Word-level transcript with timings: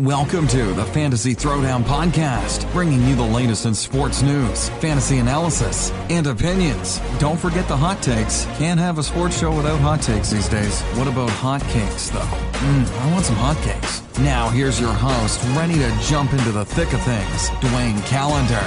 Welcome 0.00 0.48
to 0.48 0.72
the 0.72 0.86
Fantasy 0.86 1.34
Throwdown 1.34 1.82
Podcast, 1.82 2.72
bringing 2.72 3.06
you 3.06 3.14
the 3.14 3.22
latest 3.22 3.66
in 3.66 3.74
sports 3.74 4.22
news, 4.22 4.70
fantasy 4.80 5.18
analysis, 5.18 5.90
and 6.08 6.26
opinions. 6.26 7.02
Don't 7.18 7.38
forget 7.38 7.68
the 7.68 7.76
hot 7.76 8.02
takes. 8.02 8.46
Can't 8.56 8.80
have 8.80 8.96
a 8.96 9.02
sports 9.02 9.38
show 9.38 9.54
without 9.54 9.78
hot 9.80 10.00
takes 10.00 10.30
these 10.30 10.48
days. 10.48 10.80
What 10.96 11.06
about 11.06 11.28
hot 11.28 11.60
cakes, 11.64 12.08
though? 12.08 12.20
Mmm, 12.20 12.98
I 12.98 13.12
want 13.12 13.26
some 13.26 13.36
hot 13.36 13.58
cakes. 13.58 14.00
Now, 14.20 14.48
here's 14.48 14.80
your 14.80 14.90
host, 14.90 15.38
ready 15.54 15.74
to 15.74 15.94
jump 16.00 16.32
into 16.32 16.50
the 16.50 16.64
thick 16.64 16.90
of 16.94 17.02
things, 17.02 17.50
Dwayne 17.60 18.02
Calendar. 18.06 18.64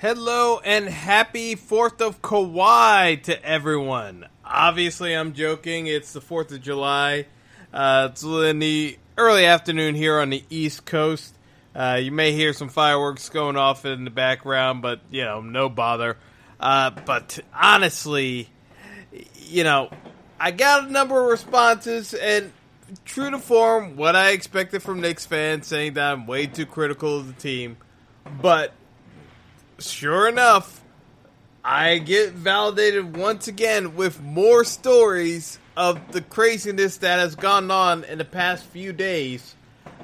Hello 0.00 0.60
and 0.64 0.88
happy 0.88 1.56
4th 1.56 2.00
of 2.00 2.22
Kawhi 2.22 3.22
to 3.24 3.44
everyone. 3.44 4.26
Obviously, 4.42 5.12
I'm 5.12 5.34
joking. 5.34 5.88
It's 5.88 6.14
the 6.14 6.22
4th 6.22 6.52
of 6.52 6.62
July. 6.62 7.26
Uh, 7.74 8.08
it's 8.12 8.22
in 8.22 8.60
the 8.60 8.96
early 9.18 9.46
afternoon 9.46 9.96
here 9.96 10.20
on 10.20 10.30
the 10.30 10.44
East 10.48 10.84
Coast. 10.84 11.34
Uh, 11.74 11.98
you 12.00 12.12
may 12.12 12.30
hear 12.30 12.52
some 12.52 12.68
fireworks 12.68 13.28
going 13.28 13.56
off 13.56 13.84
in 13.84 14.04
the 14.04 14.10
background, 14.10 14.80
but 14.80 15.00
you 15.10 15.24
know, 15.24 15.40
no 15.40 15.68
bother. 15.68 16.16
Uh, 16.60 16.90
but 16.90 17.40
honestly, 17.52 18.48
you 19.34 19.64
know, 19.64 19.90
I 20.38 20.52
got 20.52 20.86
a 20.86 20.92
number 20.92 21.20
of 21.20 21.28
responses, 21.28 22.14
and 22.14 22.52
true 23.04 23.28
to 23.28 23.40
form, 23.40 23.96
what 23.96 24.14
I 24.14 24.30
expected 24.30 24.80
from 24.80 25.00
Knicks 25.00 25.26
fans 25.26 25.66
saying 25.66 25.94
that 25.94 26.12
I'm 26.12 26.28
way 26.28 26.46
too 26.46 26.66
critical 26.66 27.18
of 27.18 27.26
the 27.26 27.32
team. 27.32 27.76
But 28.40 28.72
sure 29.80 30.28
enough, 30.28 30.80
I 31.64 31.98
get 31.98 32.34
validated 32.34 33.16
once 33.16 33.48
again 33.48 33.96
with 33.96 34.22
more 34.22 34.62
stories 34.62 35.58
of 35.76 36.12
the 36.12 36.20
craziness 36.20 36.98
that 36.98 37.18
has 37.18 37.34
gone 37.34 37.70
on 37.70 38.04
in 38.04 38.18
the 38.18 38.24
past 38.24 38.64
few 38.64 38.92
days 38.92 39.54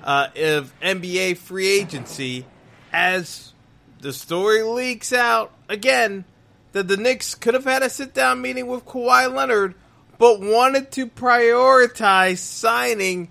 uh, 0.03 0.29
of 0.37 0.73
NBA 0.81 1.37
free 1.37 1.69
agency 1.69 2.47
as 2.93 3.53
the 4.01 4.13
story 4.13 4.63
leaks 4.63 5.13
out 5.13 5.53
again 5.69 6.25
that 6.73 6.89
the 6.89 6.97
Knicks 6.97 7.35
could 7.35 7.55
have 7.55 7.65
had 7.65 7.83
a 7.83 7.91
sit 7.91 8.15
down 8.15 8.41
meeting 8.41 8.67
with 8.67 8.87
Kawhi 8.87 9.33
Leonard, 9.33 9.75
but 10.19 10.41
wanted 10.41 10.91
to 10.93 11.07
prioritize 11.07 12.39
signing 12.39 13.29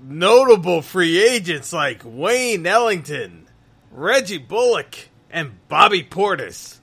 notable 0.00 0.82
free 0.82 1.22
agents 1.22 1.72
like 1.72 2.02
Wayne 2.04 2.66
Ellington, 2.66 3.48
Reggie 3.90 4.38
Bullock, 4.38 4.96
and 5.30 5.52
Bobby 5.68 6.02
Portis. 6.02 6.78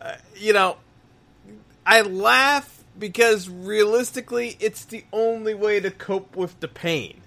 Uh, 0.00 0.16
you 0.36 0.52
know, 0.52 0.76
I 1.84 2.02
laugh 2.02 2.75
because 2.98 3.48
realistically, 3.48 4.56
it's 4.60 4.84
the 4.84 5.04
only 5.12 5.54
way 5.54 5.80
to 5.80 5.90
cope 5.90 6.36
with 6.36 6.58
the 6.60 6.68
pain 6.68 7.20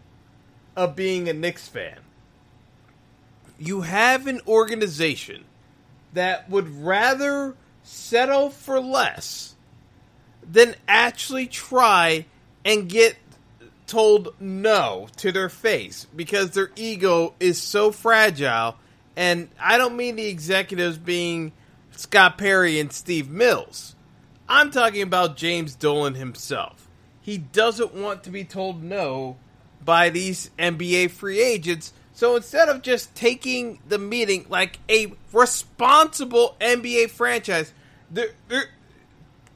of 0.76 0.96
being 0.96 1.28
a 1.28 1.34
Knicks 1.34 1.68
fan. 1.68 2.00
You 3.58 3.82
have 3.82 4.28
an 4.28 4.42
organization 4.48 5.44
that 6.14 6.50
would 6.50 6.84
rather 6.84 7.56
settle 7.84 8.50
for 8.50 8.80
less 8.80 9.56
than 10.50 10.76
actually 10.88 11.48
try 11.48 12.26
and 12.66 12.90
get 12.90 13.16
told 13.86 14.34
no 14.40 15.08
to 15.18 15.32
their 15.32 15.50
face 15.50 16.08
because 16.16 16.52
their 16.52 16.72
ego 16.76 17.34
is 17.40 17.62
so 17.62 17.92
fragile. 17.92 18.76
And 19.16 19.50
I 19.60 19.78
don't 19.78 19.98
mean 19.98 20.16
the 20.16 20.28
executives 20.28 20.98
being 20.98 21.52
Scott 21.92 22.38
Perry 22.38 22.80
and 22.80 22.94
Steve 22.94 23.30
Mills 23.30 23.96
I'm 24.50 24.72
talking 24.72 25.04
about 25.04 25.38
James 25.38 25.76
Dolan 25.76 26.16
himself. 26.16 26.88
He 27.22 27.38
doesn't 27.38 27.94
want 27.94 28.24
to 28.24 28.32
be 28.32 28.44
told 28.44 28.82
no 28.82 29.38
by 29.86 30.10
these 30.10 30.50
NBA 30.58 31.12
free 31.12 31.40
agents. 31.40 31.94
So 32.14 32.36
instead 32.36 32.68
of 32.68 32.82
just 32.82 33.16
taking 33.16 33.80
the 33.88 34.00
meeting 34.00 34.48
like 34.50 34.80
a 34.90 35.14
responsible 35.32 36.58
NBA 36.60 37.12
franchise, 37.12 37.72
the 38.12 38.32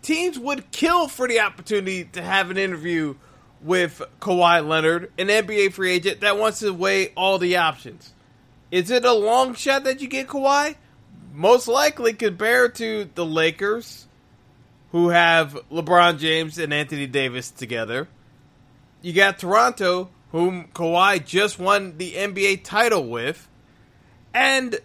teams 0.04 0.38
would 0.38 0.72
kill 0.72 1.08
for 1.08 1.28
the 1.28 1.40
opportunity 1.40 2.06
to 2.06 2.22
have 2.22 2.52
an 2.52 2.58
interview 2.58 3.16
with 3.62 4.02
Kawhi 4.20 4.66
Leonard, 4.66 5.12
an 5.18 5.28
NBA 5.28 5.74
free 5.74 5.94
agent 5.94 6.22
that 6.22 6.38
wants 6.38 6.60
to 6.60 6.72
weigh 6.72 7.10
all 7.16 7.40
the 7.40 7.58
options. 7.58 8.14
Is 8.70 8.92
it 8.92 9.06
a 9.06 9.14
long 9.14 9.56
shot 9.56 9.86
that 9.86 10.02
you 10.02 10.08
get 10.08 10.28
Kawhi? 10.28 10.76
Most 11.34 11.68
likely 11.68 12.14
compared 12.14 12.76
to 12.76 13.10
the 13.16 13.26
Lakers, 13.26 14.08
who 14.94 15.10
have 15.10 15.58
LeBron 15.72 16.20
James 16.20 16.60
and 16.60 16.72
Anthony 16.72 17.08
Davis 17.08 17.50
together. 17.50 18.08
You 19.02 19.12
got 19.12 19.40
Toronto, 19.40 20.10
whom 20.32 20.68
Kawhi 20.68 21.26
just 21.26 21.58
won 21.60 21.98
the 21.98 22.14
NBA 22.14 22.64
title 22.64 23.10
with. 23.10 23.50
And 24.36 24.80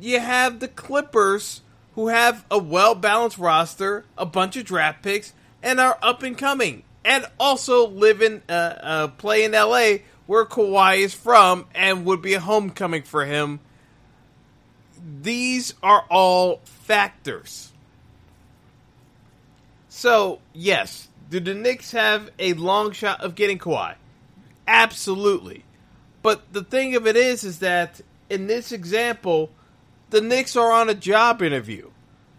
you 0.00 0.18
have 0.18 0.58
the 0.58 0.66
Clippers, 0.66 1.60
who 1.94 2.08
have 2.08 2.44
a 2.50 2.58
well 2.58 2.96
balanced 2.96 3.38
roster, 3.38 4.04
a 4.18 4.26
bunch 4.26 4.56
of 4.56 4.64
draft 4.64 5.00
picks, 5.02 5.32
and 5.62 5.78
are 5.78 5.98
up 6.02 6.24
and 6.24 6.36
coming. 6.36 6.82
And 7.04 7.26
also 7.38 7.86
live 7.86 8.20
in, 8.20 8.42
uh, 8.48 8.52
uh, 8.52 9.08
play 9.08 9.44
in 9.44 9.52
LA, 9.52 9.98
where 10.26 10.44
Kawhi 10.44 10.98
is 10.98 11.14
from, 11.14 11.66
and 11.72 12.04
would 12.04 12.20
be 12.20 12.34
a 12.34 12.40
homecoming 12.40 13.04
for 13.04 13.26
him. 13.26 13.60
These 15.20 15.74
are 15.84 16.04
all 16.10 16.60
factors. 16.64 17.71
So, 20.02 20.40
yes, 20.52 21.06
do 21.30 21.38
the 21.38 21.54
Knicks 21.54 21.92
have 21.92 22.32
a 22.36 22.54
long 22.54 22.90
shot 22.90 23.20
of 23.20 23.36
getting 23.36 23.60
Kawhi? 23.60 23.94
Absolutely. 24.66 25.64
But 26.22 26.52
the 26.52 26.64
thing 26.64 26.96
of 26.96 27.06
it 27.06 27.14
is, 27.14 27.44
is 27.44 27.60
that 27.60 28.00
in 28.28 28.48
this 28.48 28.72
example, 28.72 29.50
the 30.10 30.20
Knicks 30.20 30.56
are 30.56 30.72
on 30.72 30.88
a 30.88 30.94
job 30.94 31.40
interview. 31.40 31.90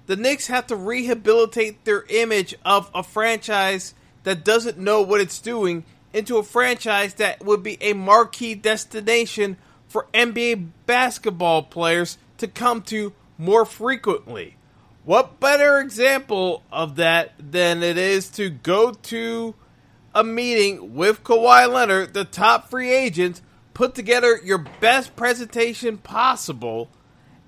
The 0.07 0.17
Knicks 0.17 0.47
have 0.47 0.67
to 0.67 0.75
rehabilitate 0.75 1.85
their 1.85 2.03
image 2.09 2.53
of 2.65 2.91
a 2.93 3.01
franchise 3.01 3.93
that 4.23 4.43
doesn't 4.43 4.77
know 4.77 5.01
what 5.01 5.21
it's 5.21 5.39
doing 5.39 5.85
into 6.11 6.39
a 6.39 6.43
franchise 6.43 7.13
that 7.13 7.45
would 7.45 7.63
be 7.63 7.81
a 7.81 7.93
marquee 7.93 8.55
destination 8.55 9.55
for 9.87 10.07
NBA 10.13 10.67
basketball 10.85 11.63
players 11.63 12.17
to 12.39 12.47
come 12.49 12.81
to 12.81 13.13
more 13.37 13.63
frequently. 13.63 14.57
What 15.05 15.39
better 15.39 15.79
example 15.79 16.63
of 16.71 16.95
that 16.95 17.33
than 17.37 17.83
it 17.83 17.97
is 17.97 18.29
to 18.31 18.49
go 18.49 18.91
to 18.91 19.53
a 20.15 20.23
meeting 20.23 20.95
with 20.95 21.23
Kawhi 21.23 21.71
Leonard, 21.71 22.13
the 22.13 22.23
top 22.23 22.69
free 22.69 22.91
agent, 22.93 23.41
put 23.73 23.95
together 23.95 24.39
your 24.43 24.59
best 24.79 25.15
presentation 25.15 25.97
possible, 25.97 26.89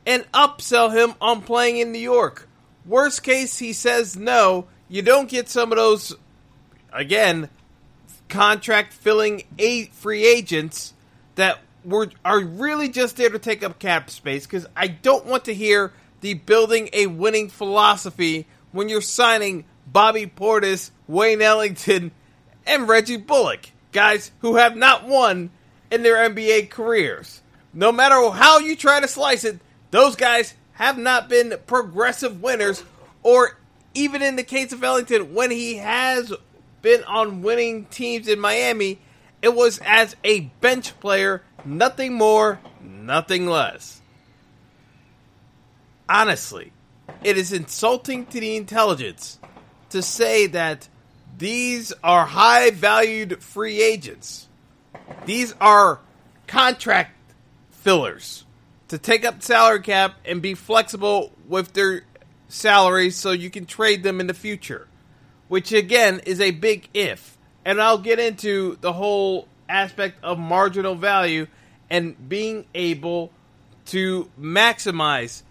and 0.06 0.30
upsell 0.34 0.94
him 0.94 1.16
on 1.22 1.42
playing 1.42 1.78
in 1.78 1.94
New 1.94 2.00
York? 2.00 2.50
Worst 2.86 3.24
case, 3.24 3.58
he 3.58 3.72
says 3.72 4.18
no. 4.18 4.68
You 4.90 5.02
don't 5.02 5.30
get 5.30 5.48
some 5.48 5.72
of 5.72 5.78
those, 5.78 6.14
again, 6.92 7.50
contract 8.28 8.92
filling 8.92 9.44
eight 9.58 9.94
free 9.94 10.26
agents 10.26 10.94
that 11.36 11.60
were 11.86 12.10
are 12.26 12.42
really 12.42 12.90
just 12.90 13.16
there 13.16 13.30
to 13.30 13.40
take 13.40 13.64
up 13.64 13.80
cap 13.80 14.10
space 14.10 14.46
because 14.46 14.68
I 14.76 14.88
don't 14.88 15.26
want 15.26 15.46
to 15.46 15.54
hear 15.54 15.94
the 16.26 16.34
building 16.34 16.90
a 16.92 17.06
winning 17.06 17.48
philosophy 17.48 18.48
when 18.72 18.90
you're 18.90 19.00
signing 19.00 19.64
Bobby 19.86 20.26
Portis, 20.26 20.90
Wayne 21.08 21.40
Ellington, 21.40 22.10
and 22.66 22.88
Reggie 22.88 23.18
Bullock, 23.18 23.70
guys 23.92 24.32
who 24.40 24.56
have 24.56 24.76
not 24.76 25.08
won 25.08 25.52
in 25.92 26.02
their 26.02 26.28
NBA 26.28 26.72
careers. 26.72 27.44
No 27.76 27.92
matter 27.92 28.16
how 28.32 28.58
you 28.58 28.76
try 28.76 29.00
to 29.00 29.08
slice 29.08 29.44
it, 29.44 29.60
those 29.92 30.16
guys 30.16 30.56
have 30.72 30.98
not 30.98 31.30
been 31.30 31.60
progressive 31.68 32.42
winners, 32.42 32.84
or 33.22 33.60
even 33.94 34.24
in 34.24 34.36
the 34.36 34.42
case 34.42 34.74
of 34.74 34.84
Ellington, 34.84 35.36
when 35.36 35.52
he 35.52 35.76
has 35.76 36.34
been 36.82 37.04
on 37.04 37.44
winning 37.44 37.86
teams 37.86 38.28
in 38.28 38.40
Miami, 38.40 38.98
it 39.44 39.54
was 39.54 39.80
as 39.86 40.16
a 40.24 40.40
bench 40.40 41.00
player, 41.00 41.44
nothing 41.64 42.16
more, 42.16 42.60
nothing 42.82 43.46
less 43.46 43.95
honestly, 46.08 46.72
it 47.24 47.38
is 47.38 47.52
insulting 47.52 48.26
to 48.28 48.40
the 48.40 48.56
intelligence 48.56 49.40
to 49.90 50.02
say 50.02 50.48
that 50.48 50.88
these 51.38 51.94
are 52.04 52.26
high 52.26 52.72
valued 52.72 53.44
free 53.44 53.82
agents. 53.82 54.48
These 55.26 55.54
are 55.60 56.00
contract 56.48 57.12
fillers 57.72 58.46
to 58.88 58.98
take 58.98 59.26
up 59.26 59.42
salary 59.42 59.82
cap 59.82 60.16
and 60.26 60.42
be 60.42 60.54
flexible 60.54 61.32
with 61.48 61.74
their 61.74 62.04
salaries 62.48 63.16
so 63.16 63.32
you 63.32 63.50
can 63.50 63.66
trade 63.66 64.04
them 64.04 64.20
in 64.20 64.28
the 64.28 64.34
future, 64.34 64.88
which 65.48 65.72
again 65.72 66.22
is 66.26 66.40
a 66.40 66.52
big 66.52 66.90
if. 66.94 67.38
And 67.64 67.82
I'll 67.82 67.98
get 67.98 68.20
into 68.20 68.78
the 68.82 68.94
whole 68.94 69.48
aspect 69.68 70.24
of 70.24 70.38
marginal 70.38 70.96
value 70.96 71.48
and 71.90 72.30
being 72.30 72.66
able 72.74 73.32
to 73.88 74.30
maximize 74.40 75.44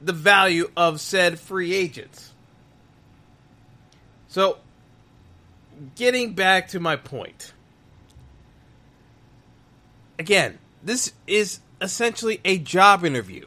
the 0.00 0.12
value 0.12 0.70
of 0.76 1.00
said 1.00 1.38
free 1.38 1.74
agents. 1.74 2.32
So, 4.28 4.58
getting 5.94 6.34
back 6.34 6.68
to 6.68 6.80
my 6.80 6.96
point. 6.96 7.52
Again, 10.18 10.58
this 10.82 11.12
is 11.26 11.60
essentially 11.80 12.40
a 12.44 12.58
job 12.58 13.04
interview. 13.04 13.46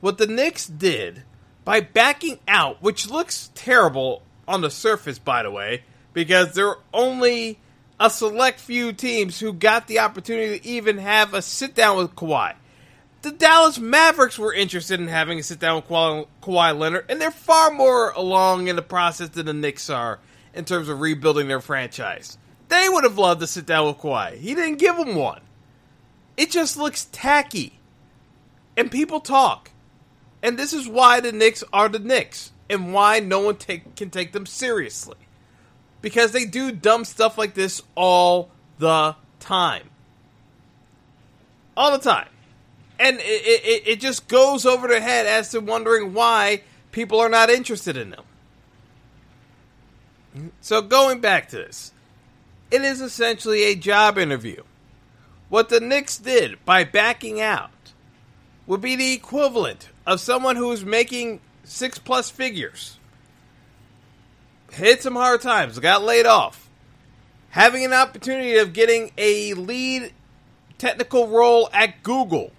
What 0.00 0.18
the 0.18 0.26
Knicks 0.26 0.66
did 0.66 1.22
by 1.64 1.80
backing 1.80 2.38
out, 2.46 2.82
which 2.82 3.10
looks 3.10 3.50
terrible 3.54 4.22
on 4.46 4.60
the 4.60 4.70
surface, 4.70 5.18
by 5.18 5.42
the 5.42 5.50
way, 5.50 5.82
because 6.12 6.54
there 6.54 6.68
are 6.68 6.78
only 6.94 7.58
a 8.00 8.08
select 8.08 8.60
few 8.60 8.92
teams 8.92 9.40
who 9.40 9.52
got 9.52 9.86
the 9.86 9.98
opportunity 9.98 10.58
to 10.58 10.66
even 10.66 10.98
have 10.98 11.34
a 11.34 11.42
sit 11.42 11.74
down 11.74 11.96
with 11.96 12.14
Kawhi. 12.14 12.54
The 13.22 13.32
Dallas 13.32 13.78
Mavericks 13.78 14.38
were 14.38 14.52
interested 14.52 15.00
in 15.00 15.08
having 15.08 15.40
a 15.40 15.42
sit 15.42 15.58
down 15.58 15.76
with 15.76 15.88
Kawhi, 15.88 16.28
Kawhi 16.40 16.78
Leonard, 16.78 17.06
and 17.08 17.20
they're 17.20 17.32
far 17.32 17.70
more 17.70 18.10
along 18.10 18.68
in 18.68 18.76
the 18.76 18.82
process 18.82 19.30
than 19.30 19.46
the 19.46 19.52
Knicks 19.52 19.90
are 19.90 20.20
in 20.54 20.64
terms 20.64 20.88
of 20.88 21.00
rebuilding 21.00 21.48
their 21.48 21.60
franchise. 21.60 22.38
They 22.68 22.88
would 22.88 23.04
have 23.04 23.18
loved 23.18 23.40
to 23.40 23.46
sit 23.46 23.66
down 23.66 23.86
with 23.86 23.98
Kawhi. 23.98 24.36
He 24.36 24.54
didn't 24.54 24.78
give 24.78 24.96
them 24.96 25.16
one. 25.16 25.40
It 26.36 26.52
just 26.52 26.76
looks 26.76 27.06
tacky. 27.10 27.80
And 28.76 28.90
people 28.90 29.18
talk. 29.18 29.72
And 30.40 30.56
this 30.56 30.72
is 30.72 30.86
why 30.86 31.18
the 31.18 31.32
Knicks 31.32 31.64
are 31.72 31.88
the 31.88 31.98
Knicks 31.98 32.52
and 32.70 32.92
why 32.92 33.18
no 33.18 33.40
one 33.40 33.56
take, 33.56 33.96
can 33.96 34.10
take 34.10 34.32
them 34.32 34.46
seriously. 34.46 35.16
Because 36.00 36.30
they 36.30 36.44
do 36.44 36.70
dumb 36.70 37.04
stuff 37.04 37.36
like 37.36 37.54
this 37.54 37.82
all 37.96 38.50
the 38.78 39.16
time. 39.40 39.90
All 41.76 41.90
the 41.90 41.98
time. 41.98 42.28
And 42.98 43.18
it, 43.20 43.22
it, 43.22 43.82
it 43.86 44.00
just 44.00 44.28
goes 44.28 44.66
over 44.66 44.88
their 44.88 45.00
head 45.00 45.26
as 45.26 45.50
to 45.50 45.60
wondering 45.60 46.14
why 46.14 46.62
people 46.90 47.20
are 47.20 47.28
not 47.28 47.50
interested 47.50 47.96
in 47.96 48.10
them. 48.10 48.24
So, 50.60 50.82
going 50.82 51.20
back 51.20 51.48
to 51.50 51.56
this, 51.56 51.92
it 52.70 52.82
is 52.82 53.00
essentially 53.00 53.64
a 53.64 53.74
job 53.74 54.18
interview. 54.18 54.62
What 55.48 55.68
the 55.68 55.80
Knicks 55.80 56.18
did 56.18 56.64
by 56.64 56.84
backing 56.84 57.40
out 57.40 57.70
would 58.66 58.80
be 58.80 58.96
the 58.96 59.12
equivalent 59.12 59.88
of 60.06 60.20
someone 60.20 60.56
who's 60.56 60.84
making 60.84 61.40
six 61.64 61.98
plus 61.98 62.30
figures, 62.30 62.98
hit 64.72 65.02
some 65.02 65.14
hard 65.16 65.40
times, 65.40 65.78
got 65.78 66.02
laid 66.02 66.26
off, 66.26 66.68
having 67.50 67.84
an 67.84 67.94
opportunity 67.94 68.56
of 68.56 68.74
getting 68.74 69.10
a 69.16 69.54
lead 69.54 70.12
technical 70.76 71.28
role 71.28 71.68
at 71.72 72.02
Google, 72.02 72.52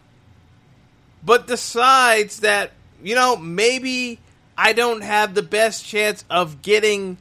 but 1.24 1.48
decides 1.48 2.42
that, 2.42 2.72
you 3.04 3.16
know, 3.16 3.36
maybe 3.36 4.20
I 4.58 4.74
don't 4.74 5.02
have 5.02 5.36
the 5.36 5.44
best 5.44 5.86
chance 5.86 6.24
of 6.30 6.62
getting 6.62 7.18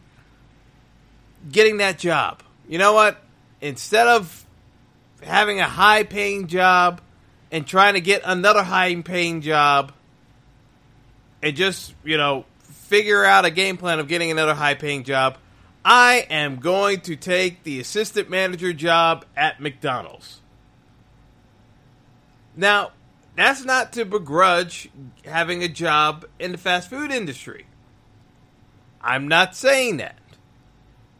getting 1.50 1.78
that 1.78 1.98
job. 1.98 2.42
You 2.68 2.78
know 2.78 2.92
what? 2.92 3.22
Instead 3.60 4.06
of 4.08 4.44
having 5.22 5.60
a 5.60 5.68
high 5.68 6.04
paying 6.04 6.46
job 6.46 7.00
and 7.50 7.66
trying 7.66 7.94
to 7.94 8.00
get 8.00 8.22
another 8.24 8.62
high 8.62 8.94
paying 9.02 9.40
job 9.40 9.92
and 11.42 11.56
just, 11.56 11.94
you 12.04 12.16
know, 12.16 12.44
figure 12.62 13.24
out 13.24 13.44
a 13.44 13.50
game 13.50 13.76
plan 13.76 13.98
of 13.98 14.08
getting 14.08 14.30
another 14.30 14.54
high 14.54 14.74
paying 14.74 15.04
job, 15.04 15.38
I 15.84 16.26
am 16.28 16.56
going 16.56 17.00
to 17.02 17.16
take 17.16 17.62
the 17.62 17.80
assistant 17.80 18.28
manager 18.28 18.72
job 18.72 19.24
at 19.36 19.60
McDonald's. 19.60 20.40
Now, 22.56 22.90
that's 23.38 23.64
not 23.64 23.92
to 23.92 24.04
begrudge 24.04 24.90
having 25.24 25.62
a 25.62 25.68
job 25.68 26.24
in 26.38 26.52
the 26.52 26.58
fast 26.58 26.90
food 26.90 27.10
industry. 27.10 27.66
I'm 29.00 29.28
not 29.28 29.54
saying 29.54 29.98
that. 29.98 30.18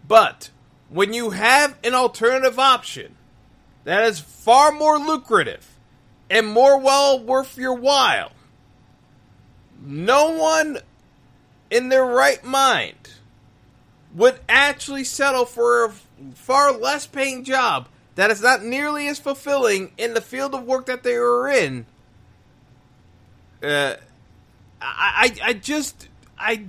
But 0.07 0.51
when 0.89 1.13
you 1.13 1.31
have 1.31 1.77
an 1.85 1.95
alternative 1.95 2.59
option 2.59 3.15
that 3.85 4.05
is 4.05 4.21
far 4.21 4.71
more 4.71 4.99
lucrative 4.99 5.79
and 6.31 6.47
more 6.47 6.79
well 6.79 7.19
worth 7.19 7.57
your 7.57 7.73
while. 7.73 8.33
No 9.81 10.31
one 10.31 10.79
in 11.71 11.89
their 11.89 12.05
right 12.05 12.43
mind 12.45 13.15
would 14.15 14.41
actually 14.49 15.05
settle 15.05 15.45
for 15.45 15.87
a 15.87 15.93
far 16.35 16.73
less 16.73 17.07
paying 17.07 17.45
job 17.45 17.89
that 18.15 18.31
is 18.31 18.43
not 18.43 18.63
nearly 18.63 19.07
as 19.07 19.19
fulfilling 19.19 19.93
in 19.97 20.15
the 20.15 20.21
field 20.21 20.55
of 20.55 20.65
work 20.65 20.87
that 20.87 21.03
they 21.03 21.15
are 21.15 21.49
in. 21.49 21.87
Uh, 23.63 23.95
I, 24.81 25.35
I, 25.43 25.53
just, 25.55 26.09
I 26.39 26.65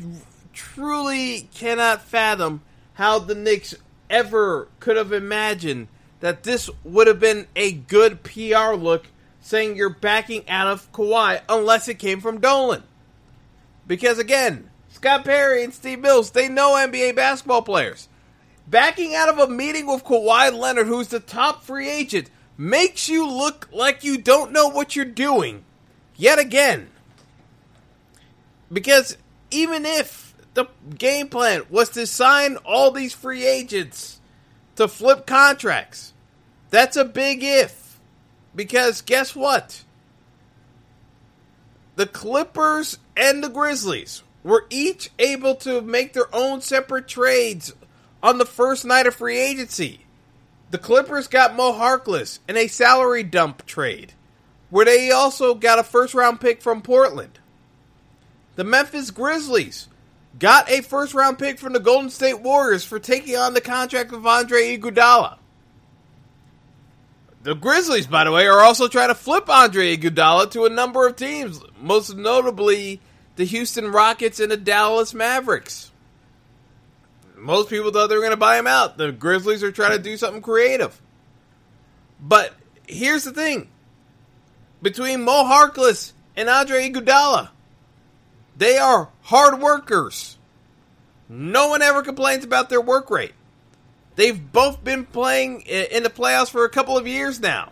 truly 0.54 1.48
cannot 1.54 2.02
fathom 2.02 2.62
how 2.94 3.20
the 3.20 3.36
Knicks 3.36 3.76
ever 4.10 4.68
could 4.80 4.98
have 4.98 5.14
imagined 5.14 5.88
that 6.20 6.44
this 6.44 6.70
would 6.84 7.08
have 7.08 7.20
been 7.20 7.48
a 7.56 7.72
good 7.72 8.24
PR 8.24 8.74
look 8.74 9.08
saying 9.42 9.76
you're 9.76 9.90
backing 9.90 10.48
out 10.50 10.68
of 10.68 10.92
Kawhi 10.92 11.42
unless 11.48 11.88
it 11.88 12.00
came 12.00 12.20
from 12.20 12.40
Dolan. 12.40 12.84
Because 13.88 14.20
again, 14.20 14.70
Scott 14.90 15.24
Perry 15.24 15.64
and 15.64 15.74
Steve 15.74 16.00
Mills, 16.00 16.32
they 16.32 16.50
know 16.50 16.74
NBA 16.74 17.16
basketball 17.16 17.62
players. 17.62 18.08
Backing 18.68 19.16
out 19.16 19.30
of 19.30 19.40
a 19.40 19.48
meeting 19.48 19.88
with 19.88 20.04
Kawhi 20.04 20.54
Leonard, 20.54 20.88
who's 20.88 21.08
the 21.08 21.20
top 21.20 21.64
free 21.64 21.90
agent, 21.90 22.30
makes 22.58 23.10
you 23.10 23.28
look 23.28 23.70
like 23.72 24.04
you 24.04 24.18
don't 24.18 24.52
know 24.52 24.68
what 24.68 24.96
you're 24.96 25.06
doing. 25.06 25.64
Yet 26.20 26.38
again. 26.38 26.90
Because 28.72 29.18
even 29.50 29.86
if 29.86 30.36
the 30.54 30.66
game 30.98 31.30
plan 31.30 31.64
was 31.70 31.88
to 31.92 32.06
sign 32.06 32.58
all 32.58 32.92
these 32.92 33.14
free 33.14 33.48
agents 33.48 34.20
to 34.76 34.90
flip 34.90 35.26
contracts. 35.26 36.14
That's 36.70 36.98
a 36.98 37.06
big 37.06 37.42
if. 37.42 38.00
Because 38.54 39.02
guess 39.02 39.34
what? 39.34 39.86
The 41.96 42.06
Clippers 42.06 43.00
and 43.16 43.42
the 43.42 43.50
Grizzlies 43.50 44.24
were 44.44 44.66
each 44.70 45.12
able 45.20 45.56
to 45.56 45.82
make 45.82 46.12
their 46.12 46.34
own 46.36 46.60
separate 46.60 47.08
trades 47.08 47.74
on 48.22 48.38
the 48.38 48.46
first 48.46 48.84
night 48.84 49.08
of 49.08 49.16
free 49.16 49.40
agency. 49.40 50.06
The 50.72 50.78
Clippers 50.78 51.28
got 51.28 51.56
Mo 51.56 51.72
Harkless 51.74 52.40
in 52.50 52.58
a 52.58 52.68
salary 52.68 53.24
dump 53.24 53.66
trade, 53.66 54.14
where 54.70 54.86
they 54.86 55.12
also 55.12 55.56
got 55.56 55.80
a 55.80 55.84
first 55.84 56.14
round 56.14 56.40
pick 56.40 56.62
from 56.62 56.82
Portland. 56.82 57.40
The 58.56 58.64
Memphis 58.64 59.12
Grizzlies 59.12 59.88
got 60.38 60.70
a 60.70 60.82
first 60.82 61.14
round 61.14 61.40
pick 61.40 61.60
from 61.60 61.74
the 61.74 61.80
Golden 61.80 62.10
State 62.10 62.42
Warriors 62.42 62.84
for 62.84 63.00
taking 63.00 63.36
on 63.36 63.54
the 63.54 63.62
contract 63.62 64.12
of 64.12 64.26
Andre 64.26 64.78
Iguodala. 64.78 65.38
The 67.42 67.56
Grizzlies, 67.56 68.06
by 68.06 68.26
the 68.26 68.32
way, 68.32 68.48
are 68.48 68.60
also 68.60 68.88
trying 68.88 69.08
to 69.08 69.16
flip 69.16 69.50
Andre 69.50 69.96
Iguodala 69.96 70.52
to 70.52 70.66
a 70.66 70.70
number 70.70 71.08
of 71.08 71.16
teams, 71.16 71.62
most 71.80 72.16
notably 72.16 73.00
the 73.38 73.46
Houston 73.46 73.92
Rockets 73.92 74.42
and 74.42 74.52
the 74.52 74.58
Dallas 74.58 75.14
Mavericks. 75.14 75.92
Most 77.38 77.70
people 77.70 77.92
thought 77.92 78.08
they 78.08 78.16
were 78.16 78.22
going 78.22 78.32
to 78.32 78.38
buy 78.38 78.60
him 78.60 78.68
out. 78.68 78.98
The 78.98 79.14
Grizzlies 79.14 79.64
are 79.64 79.72
trying 79.72 79.96
to 79.96 80.04
do 80.04 80.18
something 80.18 80.42
creative. 80.42 81.02
But 82.20 82.54
here's 82.86 83.24
the 83.24 83.32
thing. 83.32 83.70
Between 84.82 85.24
Mo 85.24 85.44
Harkless 85.44 86.14
and 86.36 86.50
Andre 86.50 86.90
Iguodala, 86.90 87.50
they 88.58 88.78
are 88.78 89.10
hard 89.24 89.60
workers. 89.62 90.38
No 91.28 91.68
one 91.68 91.82
ever 91.82 92.02
complains 92.02 92.44
about 92.44 92.70
their 92.70 92.82
work 92.82 93.10
rate. 93.10 93.34
They've 94.16 94.52
both 94.52 94.84
been 94.84 95.06
playing 95.06 95.62
in 95.62 96.04
the 96.04 96.10
playoffs 96.10 96.50
for 96.50 96.66
a 96.66 96.70
couple 96.70 96.98
of 96.98 97.08
years 97.08 97.40
now. 97.40 97.72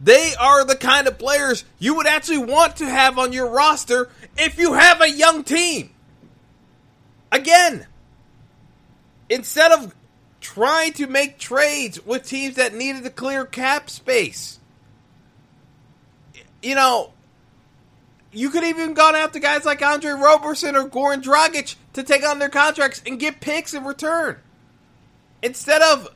They 0.00 0.34
are 0.38 0.64
the 0.64 0.76
kind 0.76 1.08
of 1.08 1.18
players 1.18 1.64
you 1.78 1.94
would 1.96 2.06
actually 2.06 2.38
want 2.38 2.76
to 2.76 2.86
have 2.86 3.18
on 3.18 3.32
your 3.32 3.48
roster 3.48 4.10
if 4.36 4.58
you 4.58 4.74
have 4.74 5.00
a 5.00 5.10
young 5.10 5.44
team. 5.44 5.90
Again, 7.32 7.86
instead 9.28 9.72
of 9.72 9.94
trying 10.40 10.92
to 10.94 11.06
make 11.06 11.38
trades 11.38 12.04
with 12.04 12.28
teams 12.28 12.56
that 12.56 12.74
needed 12.74 13.04
to 13.04 13.10
clear 13.10 13.44
cap 13.44 13.88
space, 13.88 14.60
you 16.64 16.74
know, 16.74 17.12
you 18.32 18.50
could 18.50 18.64
even 18.64 18.94
gone 18.94 19.14
after 19.14 19.38
guys 19.38 19.64
like 19.64 19.82
Andre 19.82 20.12
Roberson 20.12 20.74
or 20.74 20.88
Goran 20.88 21.22
Dragic 21.22 21.76
to 21.92 22.02
take 22.02 22.24
on 22.26 22.38
their 22.38 22.48
contracts 22.48 23.02
and 23.06 23.20
get 23.20 23.40
picks 23.40 23.74
in 23.74 23.84
return. 23.84 24.38
instead 25.42 25.82
of 25.82 26.08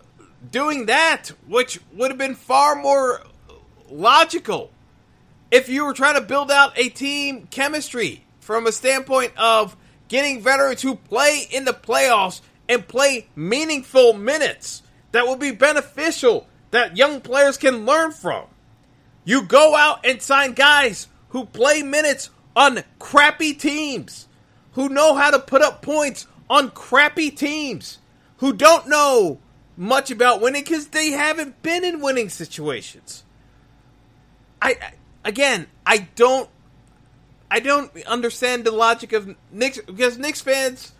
doing 0.51 0.87
that, 0.87 1.29
which 1.47 1.79
would 1.93 2.11
have 2.11 2.19
been 2.19 2.35
far 2.35 2.75
more 2.75 3.23
logical 3.91 4.71
if 5.51 5.69
you 5.69 5.85
were 5.85 5.93
trying 5.93 6.15
to 6.15 6.21
build 6.21 6.51
out 6.51 6.73
a 6.79 6.89
team 6.89 7.47
chemistry 7.51 8.25
from 8.41 8.67
a 8.67 8.73
standpoint 8.73 9.33
of 9.37 9.77
getting 10.09 10.41
veterans 10.41 10.81
who 10.83 10.95
play 10.97 11.47
in 11.51 11.65
the 11.67 11.73
playoffs 11.73 12.41
and 12.69 12.89
play 12.89 13.29
meaningful 13.37 14.15
minutes 14.15 14.83
that 15.13 15.27
will 15.27 15.37
be 15.37 15.51
beneficial 15.51 16.47
that 16.71 16.97
young 16.97 17.21
players 17.21 17.59
can 17.59 17.85
learn 17.85 18.11
from. 18.13 18.47
You 19.29 19.43
go 19.43 19.77
out 19.77 20.07
and 20.07 20.23
sign 20.23 20.55
guys 20.55 21.07
who 21.29 21.45
play 21.45 21.83
minutes 21.83 22.31
on 22.57 22.83
crappy 22.99 23.53
teams, 23.53 24.27
who 24.73 24.89
know 24.89 25.17
how 25.17 25.31
to 25.31 25.39
put 25.39 25.61
up 25.61 25.83
points 25.83 26.27
on 26.49 26.71
crappy 26.71 27.31
teams, 27.31 27.99
who 28.39 28.55
don't 28.55 28.89
know 28.89 29.39
much 29.77 30.11
about 30.11 30.41
winning 30.41 30.65
because 30.65 30.87
they 30.89 31.11
haven't 31.11 31.63
been 31.63 31.85
in 31.85 32.01
winning 32.01 32.31
situations. 32.31 33.23
I 34.63 34.79
again, 35.27 35.67
I 35.85 36.09
don't 36.15 36.49
I 37.51 37.61
don't 37.61 37.93
understand 38.05 38.65
the 38.65 38.71
logic 38.71 39.13
of 39.13 39.37
Knicks 39.53 39.79
because 39.85 40.17
Knicks 40.17 40.41
fans 40.41 40.93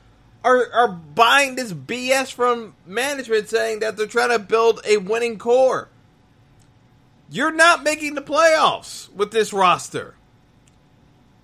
are 0.45 0.71
are 0.75 0.89
buying 0.89 1.57
this 1.57 1.73
BS 1.73 2.31
from 2.35 2.75
management 2.85 3.49
saying 3.49 3.79
that 3.79 3.97
they're 3.97 4.07
trying 4.07 4.33
to 4.33 4.39
build 4.39 4.83
a 4.85 4.99
winning 4.99 5.39
core. 5.39 5.89
You're 7.31 7.53
not 7.53 7.83
making 7.83 8.15
the 8.15 8.23
playoffs 8.23 9.13
with 9.13 9.31
this 9.31 9.53
roster. 9.53 10.15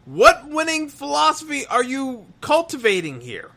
What 0.06 0.48
winning 0.48 0.88
philosophy 0.88 1.66
are 1.66 1.84
you 1.84 2.26
cultivating 2.40 3.20
here? 3.20 3.50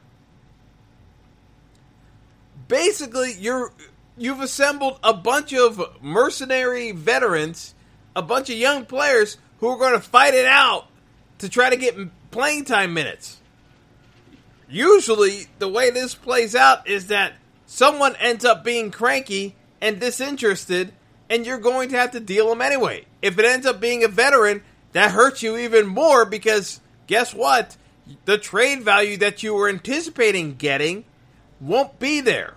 Basically, 2.68 3.34
you're 3.34 3.72
you've 4.18 4.42
assembled 4.42 5.00
a 5.04 5.14
bunch 5.14 5.54
of 5.54 5.82
mercenary 6.02 6.92
veterans, 6.92 7.74
a 8.16 8.22
bunch 8.22 8.50
of 8.50 8.58
young 8.58 8.86
players 8.86 9.38
who 9.60 9.68
are 9.68 9.78
going 9.78 9.94
to 9.94 10.00
fight 10.00 10.34
it 10.34 10.46
out 10.46 10.88
to 11.40 11.50
try 11.50 11.70
to 11.70 11.78
get 11.78 11.96
playing 12.32 12.66
time 12.66 12.94
minutes. 12.94 13.38
Usually, 14.70 15.48
the 15.60 15.68
way 15.68 15.92
this 15.92 16.14
plays 16.14 16.56
out 16.56 16.88
is 16.88 17.08
that 17.08 17.34
someone 17.66 18.16
ends 18.18 18.44
up 18.44 18.64
being 18.64 18.92
cranky 18.92 19.56
and 19.80 20.00
disinterested, 20.00 20.92
and 21.30 21.46
you're 21.46 21.58
going 21.58 21.90
to 21.90 21.98
have 21.98 22.12
to 22.12 22.20
deal 22.20 22.50
them 22.50 22.62
anyway. 22.62 23.06
If 23.22 23.38
it 23.38 23.46
ends 23.46 23.66
up 23.66 23.80
being 23.80 24.04
a 24.04 24.08
veteran, 24.08 24.64
that 24.94 25.12
hurts 25.12 25.44
you 25.44 25.58
even 25.58 25.88
more 25.88 26.26
because 26.26 26.80
guess 27.08 27.34
what? 27.34 27.78
The 28.26 28.38
trade 28.38 28.84
value 28.84 29.18
that 29.18 29.44
you 29.44 29.54
were 29.54 29.70
anticipating 29.70 30.56
getting 30.56 31.06
won't 31.60 32.00
be 32.00 32.22
there. 32.22 32.56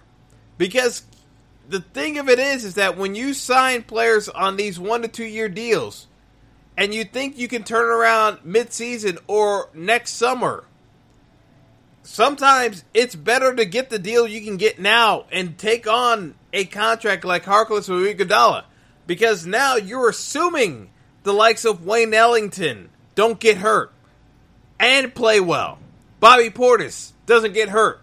Because 0.58 1.04
the 1.68 1.80
thing 1.80 2.18
of 2.18 2.28
it 2.28 2.38
is, 2.38 2.64
is 2.64 2.74
that 2.74 2.96
when 2.96 3.14
you 3.14 3.34
sign 3.34 3.82
players 3.82 4.28
on 4.28 4.56
these 4.56 4.78
one 4.78 5.02
to 5.02 5.08
two 5.08 5.24
year 5.24 5.48
deals, 5.48 6.06
and 6.76 6.94
you 6.94 7.04
think 7.04 7.36
you 7.36 7.48
can 7.48 7.62
turn 7.62 7.86
around 7.86 8.38
mid-season 8.44 9.18
or 9.26 9.68
next 9.74 10.12
summer, 10.12 10.64
sometimes 12.10 12.84
it's 12.92 13.14
better 13.14 13.54
to 13.54 13.64
get 13.64 13.88
the 13.88 13.98
deal 13.98 14.26
you 14.26 14.40
can 14.40 14.56
get 14.56 14.80
now 14.80 15.26
and 15.30 15.56
take 15.56 15.86
on 15.86 16.34
a 16.52 16.64
contract 16.64 17.24
like 17.24 17.44
Harkless 17.44 17.88
or 17.88 18.12
Iguodala 18.12 18.64
because 19.06 19.46
now 19.46 19.76
you're 19.76 20.08
assuming 20.08 20.90
the 21.22 21.32
likes 21.32 21.64
of 21.64 21.86
Wayne 21.86 22.12
Ellington 22.12 22.90
don't 23.14 23.38
get 23.38 23.58
hurt 23.58 23.92
and 24.80 25.14
play 25.14 25.38
well. 25.38 25.78
Bobby 26.18 26.50
Portis 26.50 27.12
doesn't 27.26 27.54
get 27.54 27.68
hurt 27.68 28.00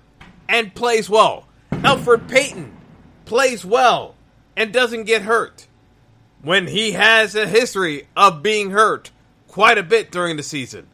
and 0.48 0.74
plays 0.74 1.10
well. 1.10 1.46
Elfrid 1.72 2.30
Payton 2.30 2.76
plays 3.26 3.66
well 3.66 4.16
and 4.56 4.72
doesn't 4.72 5.04
get 5.04 5.24
hurt 5.24 5.68
when 6.42 6.68
he 6.68 6.94
has 6.94 7.36
a 7.36 7.46
history 7.46 8.08
of 8.16 8.42
being 8.42 8.72
hurt 8.72 9.12
quite 9.50 9.78
a 9.78 9.84
bit 9.84 10.12
during 10.12 10.38
the 10.38 10.44
season. 10.44 10.88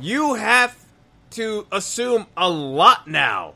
You 0.00 0.34
have 0.34 0.83
to 1.34 1.66
assume 1.70 2.26
a 2.36 2.48
lot 2.48 3.06
now 3.06 3.54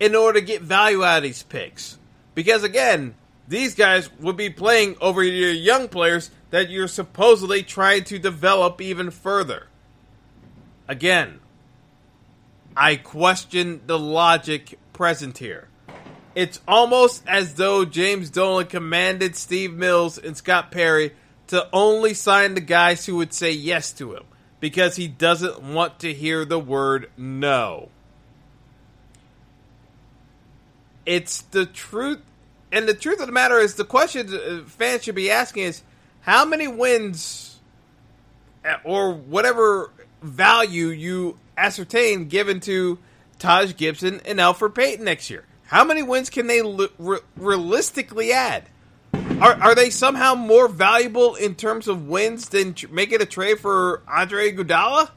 in 0.00 0.14
order 0.14 0.40
to 0.40 0.46
get 0.46 0.62
value 0.62 1.04
out 1.04 1.18
of 1.18 1.22
these 1.22 1.42
picks. 1.42 1.98
Because 2.34 2.64
again, 2.64 3.14
these 3.48 3.74
guys 3.74 4.10
would 4.20 4.36
be 4.36 4.50
playing 4.50 4.96
over 5.00 5.22
your 5.22 5.52
young 5.52 5.88
players 5.88 6.30
that 6.50 6.70
you're 6.70 6.88
supposedly 6.88 7.62
trying 7.62 8.04
to 8.04 8.18
develop 8.18 8.80
even 8.80 9.10
further. 9.10 9.68
Again, 10.88 11.40
I 12.76 12.96
question 12.96 13.80
the 13.86 13.98
logic 13.98 14.78
present 14.92 15.38
here. 15.38 15.68
It's 16.34 16.60
almost 16.68 17.26
as 17.26 17.54
though 17.54 17.84
James 17.84 18.28
Dolan 18.28 18.66
commanded 18.66 19.36
Steve 19.36 19.72
Mills 19.72 20.18
and 20.18 20.36
Scott 20.36 20.70
Perry 20.70 21.12
to 21.46 21.66
only 21.72 22.12
sign 22.12 22.54
the 22.54 22.60
guys 22.60 23.06
who 23.06 23.16
would 23.16 23.32
say 23.32 23.52
yes 23.52 23.92
to 23.92 24.14
him 24.14 24.24
because 24.60 24.96
he 24.96 25.08
doesn't 25.08 25.62
want 25.62 25.98
to 26.00 26.12
hear 26.12 26.44
the 26.44 26.58
word 26.58 27.10
no. 27.16 27.88
It's 31.04 31.42
the 31.42 31.66
truth. 31.66 32.20
And 32.72 32.88
the 32.88 32.94
truth 32.94 33.20
of 33.20 33.26
the 33.26 33.32
matter 33.32 33.58
is, 33.58 33.74
the 33.74 33.84
question 33.84 34.64
fans 34.66 35.04
should 35.04 35.14
be 35.14 35.30
asking 35.30 35.64
is 35.64 35.82
how 36.22 36.44
many 36.44 36.66
wins 36.66 37.60
uh, 38.64 38.76
or 38.84 39.12
whatever 39.14 39.90
value 40.20 40.88
you 40.88 41.38
ascertain 41.56 42.26
given 42.28 42.58
to 42.60 42.98
Taj 43.38 43.76
Gibson 43.76 44.20
and 44.24 44.38
Elfrid 44.40 44.74
Payton 44.74 45.04
next 45.04 45.30
year? 45.30 45.44
How 45.66 45.84
many 45.84 46.02
wins 46.02 46.30
can 46.30 46.46
they 46.46 46.62
re- 46.98 47.18
realistically 47.36 48.32
add? 48.32 48.64
Are, 49.40 49.52
are 49.60 49.74
they 49.74 49.90
somehow 49.90 50.34
more 50.34 50.66
valuable 50.66 51.34
in 51.34 51.54
terms 51.56 51.88
of 51.88 52.08
wins 52.08 52.48
than 52.48 52.72
tr- 52.72 52.88
making 52.88 53.20
a 53.20 53.26
trade 53.26 53.60
for 53.60 54.02
Andre 54.08 54.50
Iguodala? 54.50 55.10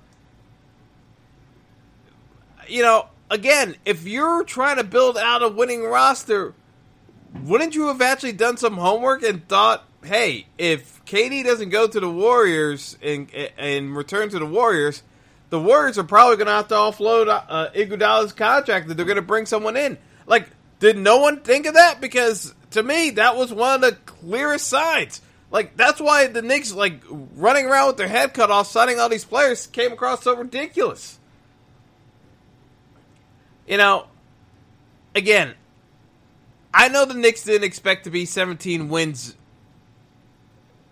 You 2.68 2.84
know, 2.84 3.08
again, 3.32 3.76
if 3.86 4.06
you're 4.06 4.44
trying 4.44 4.76
to 4.76 4.84
build 4.84 5.18
out 5.18 5.42
a 5.42 5.48
winning 5.48 5.84
roster, 5.84 6.54
wouldn't 7.44 7.76
you 7.76 7.88
have 7.88 8.02
actually 8.02 8.34
done 8.34 8.58
some 8.58 8.76
homework 8.76 9.24
and 9.24 9.48
thought, 9.48 9.86
hey, 10.04 10.48
if 10.58 11.04
KD 11.06 11.46
doesn't 11.46 11.70
go 11.70 11.88
to 11.88 12.00
the 12.00 12.10
Warriors 12.10 12.98
and 13.02 13.32
and 13.58 13.96
return 13.96 14.30
to 14.30 14.40
the 14.40 14.46
Warriors, 14.46 15.02
the 15.50 15.62
Warriors 15.62 15.98
are 15.98 16.04
probably 16.04 16.36
going 16.36 16.48
to 16.48 16.54
have 16.54 16.68
to 16.68 16.76
offload 16.76 17.28
uh, 17.30 17.70
Iguodala's 17.74 18.34
contract. 18.34 18.90
That 18.90 18.96
they're 18.96 19.06
going 19.06 19.16
to 19.16 19.22
bring 19.22 19.46
someone 19.46 19.78
in. 19.78 19.98
Like, 20.28 20.50
did 20.80 20.98
no 20.98 21.20
one 21.20 21.40
think 21.40 21.66
of 21.66 21.76
that? 21.76 22.02
Because 22.02 22.54
to 22.72 22.84
me, 22.84 23.12
that 23.12 23.36
was 23.36 23.54
one 23.54 23.76
of 23.76 23.82
the 23.82 23.94
clearest 24.06 24.68
signs. 24.68 25.22
Like, 25.52 25.76
that's 25.76 26.00
why 26.00 26.28
the 26.28 26.42
Knicks, 26.42 26.72
like, 26.74 27.02
running 27.10 27.66
around 27.66 27.88
with 27.88 27.98
their 27.98 28.08
head 28.08 28.34
cut 28.34 28.52
off, 28.52 28.68
signing 28.68 29.00
all 29.00 29.10
these 29.10 29.26
players, 29.26 29.66
came 29.68 29.92
across 29.92 30.24
so 30.24 30.36
ridiculous. 30.36 31.18
You 33.68 33.78
know, 33.78 34.06
again, 35.16 35.54
I 36.74 36.90
know 36.90 37.06
the 37.06 37.16
Knicks 37.16 37.44
didn't 37.44 37.64
expect 37.64 38.04
to 38.04 38.12
be 38.12 38.26
17 38.26 38.90
wins 38.90 39.36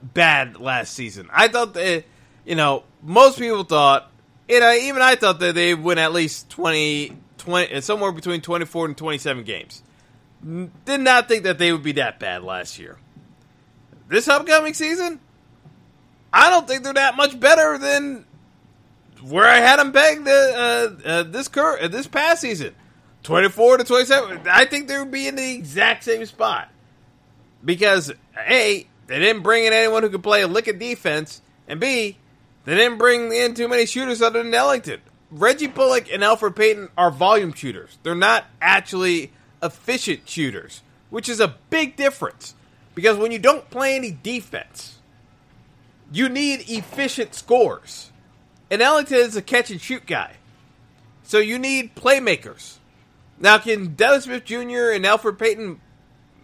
bad 0.01 0.59
last 0.59 0.93
season. 0.93 1.29
I 1.31 1.47
thought 1.47 1.73
that, 1.75 2.05
you 2.45 2.55
know, 2.55 2.83
most 3.03 3.37
people 3.37 3.63
thought, 3.63 4.09
you 4.47 4.59
know, 4.59 4.73
even 4.73 5.01
I 5.01 5.15
thought 5.15 5.39
that 5.39 5.53
they'd 5.53 5.75
win 5.75 5.97
at 5.99 6.13
least 6.13 6.49
20, 6.49 7.15
20, 7.37 7.81
somewhere 7.81 8.11
between 8.11 8.41
24 8.41 8.85
and 8.87 8.97
27 8.97 9.43
games. 9.43 9.83
Did 10.85 11.01
not 11.01 11.27
think 11.27 11.43
that 11.43 11.57
they 11.57 11.71
would 11.71 11.83
be 11.83 11.93
that 11.93 12.19
bad 12.19 12.43
last 12.43 12.79
year. 12.79 12.97
This 14.07 14.27
upcoming 14.27 14.73
season, 14.73 15.19
I 16.31 16.49
don't 16.49 16.67
think 16.67 16.83
they're 16.83 16.93
that 16.93 17.17
much 17.17 17.37
better 17.37 17.77
than 17.77 18.25
where 19.21 19.47
I 19.47 19.57
had 19.57 19.79
them 19.79 19.91
pegged 19.91 20.27
uh, 20.27 20.31
uh, 21.05 21.23
this 21.23 21.47
cur- 21.49 21.79
uh, 21.79 21.87
this 21.89 22.07
past 22.07 22.41
season. 22.41 22.75
24 23.23 23.77
to 23.77 23.83
27. 23.83 24.41
I 24.49 24.65
think 24.65 24.87
they 24.87 24.97
would 24.97 25.11
be 25.11 25.27
in 25.27 25.35
the 25.35 25.55
exact 25.55 26.05
same 26.05 26.25
spot. 26.25 26.69
Because, 27.65 28.13
A, 28.37 28.87
they 29.07 29.19
didn't 29.19 29.43
bring 29.43 29.65
in 29.65 29.73
anyone 29.73 30.03
who 30.03 30.09
could 30.09 30.23
play 30.23 30.43
a 30.43 30.47
lick 30.47 30.67
of 30.67 30.79
defense, 30.79 31.41
and 31.67 31.79
B, 31.79 32.17
they 32.63 32.75
didn't 32.75 32.99
bring 32.99 33.33
in 33.33 33.53
too 33.53 33.67
many 33.67 33.85
shooters 33.85 34.21
other 34.21 34.43
than 34.43 34.53
Ellington. 34.53 35.01
Reggie 35.29 35.67
Bullock 35.67 36.09
and 36.09 36.23
Elfrid 36.23 36.55
Payton 36.55 36.89
are 36.97 37.11
volume 37.11 37.51
shooters. 37.51 37.97
They're 38.03 38.15
not 38.15 38.45
actually 38.61 39.33
efficient 39.61 40.27
shooters, 40.27 40.81
which 41.09 41.29
is 41.29 41.39
a 41.39 41.55
big 41.69 41.95
difference. 41.95 42.55
Because 42.95 43.17
when 43.17 43.31
you 43.31 43.39
don't 43.39 43.69
play 43.69 43.95
any 43.95 44.11
defense, 44.11 44.97
you 46.11 46.29
need 46.29 46.69
efficient 46.69 47.35
scores. 47.35 48.11
And 48.71 48.81
Ellington 48.81 49.17
is 49.17 49.35
a 49.35 49.41
catch 49.41 49.71
and 49.71 49.79
shoot 49.79 50.05
guy. 50.05 50.33
So 51.23 51.37
you 51.37 51.59
need 51.59 51.95
playmakers. 51.95 52.77
Now, 53.39 53.57
can 53.59 53.95
Dennis 53.95 54.23
Smith 54.23 54.45
Jr. 54.45 54.91
and 54.91 55.05
Elfrid 55.05 55.37
Payton 55.37 55.79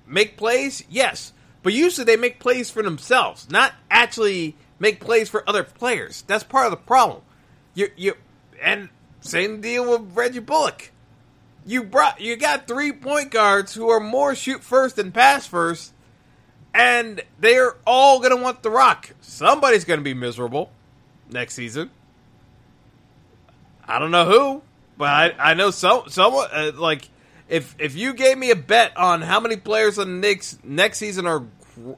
make 0.06 0.38
plays? 0.38 0.84
Yes. 0.90 1.34
But 1.64 1.74
usually 1.74 2.06
they 2.06 2.18
make 2.18 2.40
plays 2.40 2.70
for 2.70 2.84
themselves, 2.84 3.50
not 3.50 3.74
actually 3.90 4.56
make 4.80 5.00
plays 5.00 5.30
for 5.30 5.48
other 5.50 5.64
players. 5.64 6.24
That's 6.28 6.44
part 6.44 6.66
of 6.66 6.72
the 6.72 6.78
problem. 6.78 7.22
You 7.74 7.90
you 7.96 8.16
and 8.62 8.90
same 9.22 9.62
deal 9.62 9.90
with 9.90 10.16
Reggie 10.16 10.40
Bullock. 10.40 10.92
You 11.66 11.84
brought 11.84 12.20
you 12.20 12.36
got 12.36 12.68
three 12.68 12.92
point 12.92 13.32
guards 13.32 13.74
who 13.74 13.90
are 13.90 14.00
more 14.00 14.36
shoot 14.36 14.64
first 14.64 14.98
than 14.98 15.12
pass 15.12 15.48
first, 15.48 15.94
and 16.74 17.22
they're 17.40 17.76
all 17.88 18.20
gonna 18.20 18.38
want 18.38 18.64
the 18.64 18.70
rock. 18.70 19.12
Somebody's 19.22 19.86
gonna 19.86 20.02
be 20.02 20.14
miserable 20.14 20.72
next 21.30 21.54
season. 21.54 21.90
I 23.88 24.00
don't 24.00 24.12
know 24.12 24.26
who, 24.26 24.62
but 24.98 25.10
I, 25.10 25.52
I 25.52 25.54
know 25.54 25.72
some 25.72 26.04
someone 26.08 26.48
uh, 26.52 26.72
like 26.76 27.10
if 27.48 27.76
if 27.80 27.96
you 27.96 28.14
gave 28.14 28.38
me 28.38 28.52
a 28.52 28.56
bet 28.56 28.96
on 28.98 29.22
how 29.22 29.40
many 29.40 29.56
players 29.56 30.00
on 30.00 30.08
the 30.08 30.28
Knicks 30.28 30.58
next 30.64 30.98
season 30.98 31.28
are 31.28 31.44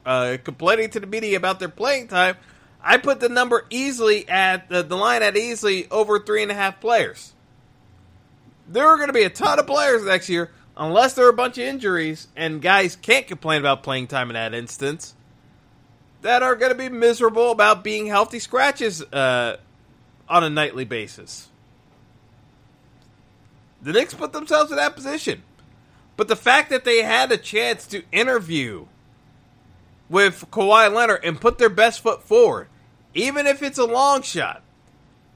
uh, 0.04 0.36
complaining 0.42 0.90
to 0.90 1.00
the 1.00 1.06
media 1.06 1.36
about 1.36 1.58
their 1.58 1.68
playing 1.68 2.08
time, 2.08 2.36
I 2.82 2.98
put 2.98 3.20
the 3.20 3.28
number 3.28 3.66
easily 3.70 4.28
at 4.28 4.68
the, 4.68 4.82
the 4.82 4.96
line 4.96 5.22
at 5.22 5.36
easily 5.36 5.88
over 5.90 6.20
three 6.20 6.42
and 6.42 6.50
a 6.50 6.54
half 6.54 6.80
players. 6.80 7.32
There 8.68 8.86
are 8.86 8.96
going 8.96 9.08
to 9.08 9.12
be 9.12 9.22
a 9.22 9.30
ton 9.30 9.58
of 9.58 9.66
players 9.66 10.04
next 10.04 10.28
year, 10.28 10.50
unless 10.76 11.14
there 11.14 11.26
are 11.26 11.30
a 11.30 11.34
bunch 11.34 11.58
of 11.58 11.64
injuries 11.64 12.28
and 12.36 12.60
guys 12.60 12.96
can't 12.96 13.26
complain 13.26 13.60
about 13.60 13.82
playing 13.82 14.08
time 14.08 14.30
in 14.30 14.34
that 14.34 14.54
instance, 14.54 15.14
that 16.22 16.42
are 16.42 16.56
going 16.56 16.72
to 16.72 16.78
be 16.78 16.88
miserable 16.88 17.50
about 17.52 17.84
being 17.84 18.06
healthy 18.06 18.38
scratches 18.38 19.02
uh, 19.02 19.56
on 20.28 20.42
a 20.42 20.50
nightly 20.50 20.84
basis. 20.84 21.48
The 23.82 23.92
Knicks 23.92 24.14
put 24.14 24.32
themselves 24.32 24.70
in 24.70 24.76
that 24.78 24.96
position. 24.96 25.42
But 26.16 26.28
the 26.28 26.36
fact 26.36 26.70
that 26.70 26.84
they 26.84 27.02
had 27.02 27.30
a 27.30 27.36
chance 27.36 27.86
to 27.88 28.02
interview 28.10 28.86
with 30.08 30.50
Kawhi 30.50 30.92
Leonard 30.92 31.20
and 31.24 31.40
put 31.40 31.58
their 31.58 31.68
best 31.68 32.00
foot 32.00 32.22
forward, 32.22 32.68
even 33.14 33.46
if 33.46 33.62
it's 33.62 33.78
a 33.78 33.84
long 33.84 34.22
shot, 34.22 34.62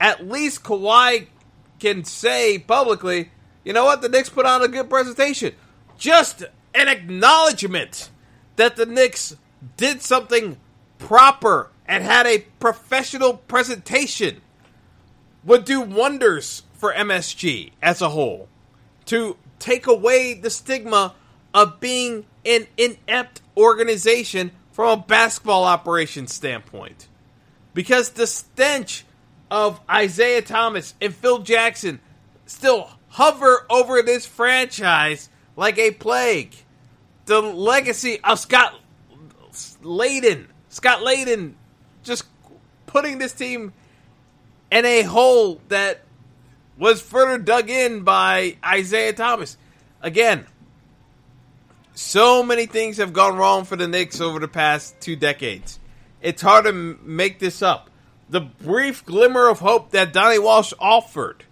at 0.01 0.27
least 0.27 0.65
Kawhi 0.65 1.27
can 1.81 2.05
say 2.05 2.59
publicly, 2.59 3.31
you 3.65 3.73
know 3.73 3.85
what, 3.85 4.03
the 4.03 4.09
Knicks 4.09 4.29
put 4.29 4.47
on 4.47 4.63
a 4.63 4.69
good 4.69 4.89
presentation. 4.89 5.55
Just 5.99 6.45
an 6.75 6.89
acknowledgement 6.89 8.11
that 8.57 8.77
the 8.77 8.87
Knicks 8.87 9.37
did 9.77 10.03
something 10.03 10.59
proper 10.99 11.71
and 11.87 12.05
had 12.05 12.27
a 12.27 12.45
professional 12.61 13.35
presentation 13.35 14.41
would 15.45 15.65
do 15.65 15.81
wonders 15.81 16.63
for 16.75 16.93
MSG 16.93 17.73
as 17.83 18.01
a 18.01 18.11
whole 18.11 18.49
to 19.07 19.37
take 19.59 19.87
away 19.87 20.35
the 20.35 20.51
stigma 20.51 21.15
of 21.53 21.81
being 21.81 22.27
an 22.45 22.67
inept 22.77 23.41
organization 23.57 24.53
from 24.73 24.99
a 24.99 25.03
basketball 25.03 25.65
operations 25.65 26.33
standpoint. 26.33 27.09
Because 27.75 28.11
the 28.11 28.27
stench 28.27 29.05
of 29.50 29.80
Isiah 29.92 30.42
Thomas 30.42 30.95
and 31.00 31.14
Phil 31.14 31.40
Jackson 31.40 32.00
still 32.47 32.90
hover 33.09 33.66
over 33.69 34.02
this 34.02 34.26
franchise 34.26 35.28
like 35.57 35.78
a 35.78 35.90
plague. 35.90 36.54
The 37.26 37.40
legacy 37.40 38.21
of 38.23 38.38
Scott 38.38 38.75
Layden, 39.83 40.47
Scott 40.69 41.00
Layden, 41.00 41.54
just 42.02 42.25
putting 42.87 43.19
this 43.19 43.33
team 43.33 43.73
in 44.71 44.85
a 44.85 45.02
hole 45.02 45.61
that 45.69 46.02
was 46.78 47.02
further 47.02 47.38
dug 47.38 47.69
in 47.69 48.02
by 48.02 48.57
Isiah 48.75 49.12
Thomas. 49.12 49.59
Again, 50.00 50.47
so 51.95 52.42
many 52.42 52.66
things 52.66 52.97
have 52.97 53.12
gone 53.12 53.37
wrong 53.37 53.64
for 53.64 53.76
the 53.76 53.87
Knicks 53.87 54.21
over 54.21 54.38
the 54.38 54.49
past 54.49 54.99
two 55.00 55.16
decades. 55.16 55.78
It's 56.23 56.40
hard 56.40 56.64
to 56.64 56.73
make 56.73 57.38
this 57.38 57.62
up. 57.62 57.90
The 58.31 58.41
brief 58.41 59.05
glimmer 59.05 59.49
of 59.49 59.59
hope 59.59 59.91
that 59.91 60.13
Donnie 60.13 60.39
Walsh 60.39 60.73
offered 60.79 61.45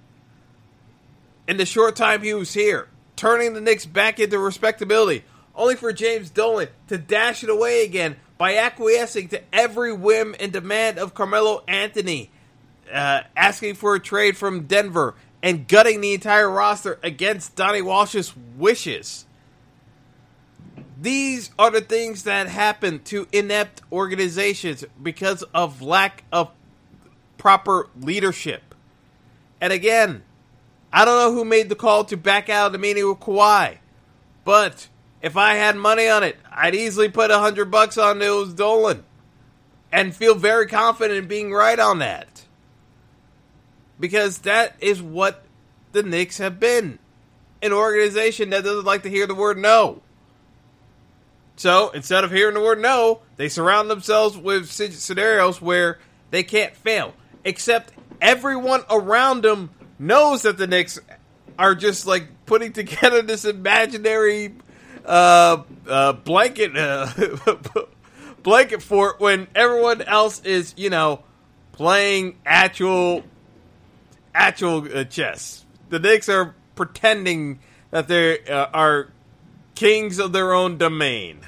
in 1.49 1.57
the 1.57 1.67
short 1.67 1.97
time 1.97 2.23
he 2.23 2.33
was 2.35 2.55
here, 2.55 2.89
turning 3.17 3.55
the 3.55 3.61
Knicks 3.61 3.85
back 3.85 4.21
into 4.21 4.39
respectability, 4.39 5.25
only 5.57 5.75
for 5.75 5.93
James 5.93 6.31
Dolan 6.31 6.69
to 6.87 6.97
dash 6.97 7.43
it 7.43 7.51
away 7.51 7.85
again 7.85 8.15
by 8.39 8.57
acquiescing 8.57 9.27
to 9.29 9.43
every 9.53 9.93
whim 9.93 10.37
and 10.39 10.53
demand 10.53 11.01
of 11.01 11.15
Carmelo 11.15 11.65
Anthony 11.67 12.31
uh, 12.93 13.23
asking 13.37 13.75
for 13.75 13.97
a 13.97 14.01
trade 14.01 14.37
from 14.37 14.67
Denver 14.67 15.17
and 15.43 15.67
gutting 15.67 16.01
the 16.01 16.15
entire 16.15 16.49
roster 16.49 17.01
against 17.03 17.57
Donnie 17.57 17.83
Walsh's 17.83 18.33
wishes. 18.57 19.25
These 21.01 21.51
are 21.59 21.71
the 21.71 21.81
things 21.81 22.25
that 22.25 22.49
happen 22.49 23.01
to 23.05 23.29
inept 23.33 23.83
organizations 23.93 24.85
because 25.01 25.43
of 25.55 25.83
lack 25.83 26.25
of 26.33 26.51
proper 27.39 27.89
leadership. 27.99 28.75
And 29.61 29.73
again, 29.73 30.23
I 30.93 31.05
don't 31.05 31.19
know 31.19 31.33
who 31.33 31.45
made 31.45 31.69
the 31.69 31.75
call 31.75 32.05
to 32.05 32.17
back 32.17 32.49
out 32.49 32.67
of 32.67 32.73
the 32.73 32.79
meeting 32.79 33.09
with 33.09 33.21
Kawhi, 33.21 33.79
but 34.45 34.89
if 35.23 35.37
I 35.37 35.55
had 35.55 35.77
money 35.77 36.09
on 36.09 36.23
it, 36.23 36.37
I'd 36.51 36.75
easily 36.75 37.09
put 37.09 37.31
a 37.31 37.39
hundred 37.39 37.71
bucks 37.71 37.99
on 37.99 38.19
those 38.19 38.53
Dolan 38.55 39.05
and 39.91 40.15
feel 40.15 40.35
very 40.35 40.67
confident 40.67 41.19
in 41.19 41.29
being 41.29 41.53
right 41.53 41.79
on 41.79 41.99
that 41.99 42.45
because 43.99 44.39
that 44.39 44.75
is 44.81 45.03
what 45.03 45.45
the 45.93 46.03
Knicks 46.03 46.39
have 46.39 46.61
been 46.61 46.99
an 47.63 47.73
organization 47.73 48.51
that 48.51 48.65
doesn't 48.65 48.85
like 48.85 49.03
to 49.03 49.11
hear 49.11 49.27
the 49.27 49.35
word 49.35 49.59
no. 49.59 50.03
So 51.57 51.91
instead 51.91 52.23
of 52.23 52.31
hearing 52.31 52.55
the 52.55 52.61
word 52.61 52.81
no, 52.81 53.21
they 53.37 53.49
surround 53.49 53.91
themselves 53.91 54.37
with 54.37 54.71
scenarios 54.71 55.61
where 55.61 55.99
they 56.31 56.45
can't 56.45 56.77
fail. 56.77 57.15
Except 57.45 57.93
everyone 58.21 58.83
around 58.91 59.43
them 59.43 59.71
knows 59.99 60.43
that 60.43 60.59
the 60.59 60.67
Knicks 60.67 60.99
are 61.59 61.75
just 61.75 62.07
like 62.07 62.29
putting 62.47 62.73
together 62.75 63.23
this 63.23 63.45
imaginary 63.45 64.55
uh, 65.05 65.63
uh, 65.89 66.13
blanket 66.13 66.77
uh, 66.77 67.11
blanket 68.43 68.83
fort 68.83 69.21
when 69.21 69.47
everyone 69.55 70.03
else 70.03 70.41
is, 70.41 70.75
you 70.77 70.91
know, 70.91 71.23
playing 71.73 72.37
actual 72.45 73.23
actual 74.35 74.87
uh, 74.97 75.05
chess. 75.05 75.65
The 75.89 75.99
Knicks 75.99 76.29
are 76.29 76.55
pretending 76.75 77.61
that 77.91 78.09
they 78.09 78.45
uh, 78.47 78.67
are 78.73 79.09
kings 79.75 80.19
of 80.19 80.33
their 80.33 80.53
own 80.53 80.79
domain. 80.79 81.41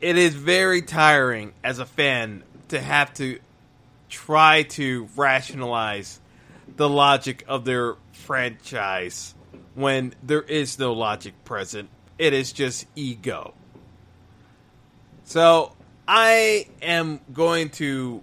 It 0.00 0.16
is 0.16 0.34
very 0.34 0.82
tiring 0.82 1.52
as 1.62 1.78
a 1.78 1.86
fan 1.86 2.42
to 2.68 2.80
have 2.80 3.12
to 3.14 3.38
try 4.14 4.62
to 4.62 5.08
rationalize 5.16 6.20
the 6.76 6.88
logic 6.88 7.44
of 7.48 7.64
their 7.64 7.96
franchise 8.12 9.34
when 9.74 10.14
there 10.22 10.42
is 10.42 10.78
no 10.78 10.92
logic 10.92 11.34
present. 11.44 11.88
It 12.16 12.32
is 12.32 12.52
just 12.52 12.86
ego. 12.94 13.54
So 15.24 15.72
I 16.06 16.68
am 16.80 17.20
going 17.32 17.70
to 17.70 18.22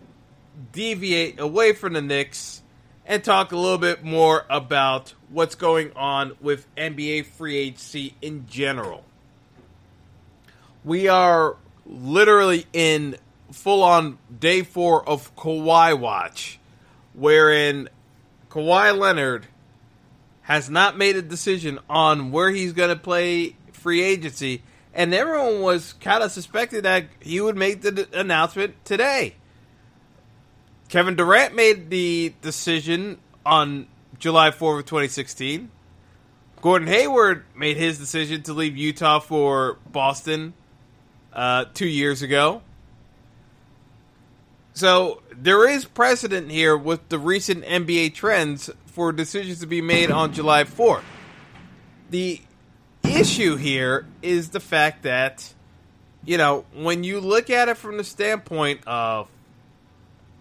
deviate 0.72 1.40
away 1.42 1.74
from 1.74 1.94
the 1.94 2.02
Knicks 2.02 2.62
and 3.06 3.22
talk 3.22 3.52
a 3.52 3.58
little 3.58 3.78
bit 3.78 4.02
more 4.02 4.46
about 4.50 5.14
what's 5.30 5.56
going 5.56 5.92
on 5.98 6.38
with 6.40 6.74
NBA 6.78 7.26
free 7.26 7.58
agency 7.58 8.16
in 8.22 8.48
general. 8.48 9.04
We 10.86 11.10
are 11.10 11.58
literally 11.86 12.66
in 12.72 13.18
full 13.52 13.84
on 13.84 14.18
day 14.38 14.64
four 14.64 15.08
of 15.08 15.36
Kawhi 15.36 15.98
Watch, 15.98 16.60
wherein 17.14 17.90
Kawhi 18.50 18.98
Leonard 18.98 19.48
has 20.44 20.70
not 20.70 20.98
made 20.98 21.16
a 21.16 21.22
decision 21.22 21.80
on 21.90 22.32
where 22.32 22.50
he's 22.50 22.74
going 22.74 22.90
to 22.90 22.96
play 22.96 23.56
free 23.72 24.02
agency, 24.02 24.64
and 24.94 25.14
everyone 25.14 25.62
was 25.62 25.94
kind 25.94 26.24
of 26.24 26.32
suspected 26.32 26.84
that 26.84 27.06
he 27.20 27.40
would 27.40 27.56
make 27.56 27.82
the 27.82 28.08
announcement 28.14 28.84
today. 28.84 29.36
Kevin 30.90 31.16
Durant 31.16 31.56
made 31.56 31.90
the 31.90 32.34
decision 32.42 33.18
on 33.46 33.88
July 34.20 34.52
4th 34.52 34.80
of 34.80 34.86
2016. 34.86 35.72
Gordon 36.62 36.88
Hayward 36.90 37.46
made 37.56 37.78
his 37.78 37.98
decision 37.98 38.44
to 38.44 38.54
leave 38.54 38.78
Utah 38.78 39.20
for 39.20 39.78
Boston 39.90 40.54
uh, 41.34 41.66
two 41.74 41.88
years 41.88 42.22
ago. 42.22 42.62
So 44.74 45.22
there 45.32 45.68
is 45.70 45.86
precedent 45.86 46.50
here 46.52 46.78
with 46.78 47.10
the 47.10 47.20
recent 47.20 47.64
NBA 47.66 48.14
trends 48.14 48.70
for 48.86 49.12
decisions 49.12 49.60
to 49.60 49.68
be 49.68 49.82
made 49.82 50.12
on 50.12 50.34
July 50.34 50.64
4th. 50.64 51.04
The 52.10 52.42
issue 53.04 53.56
here 53.56 54.06
is 54.22 54.50
the 54.50 54.60
fact 54.60 55.04
that, 55.04 55.54
you 56.26 56.38
know, 56.38 56.66
when 56.74 57.04
you 57.04 57.20
look 57.20 57.50
at 57.50 57.70
it 57.70 57.78
from 57.78 57.98
the 57.98 58.04
standpoint 58.04 58.82
of 58.88 59.28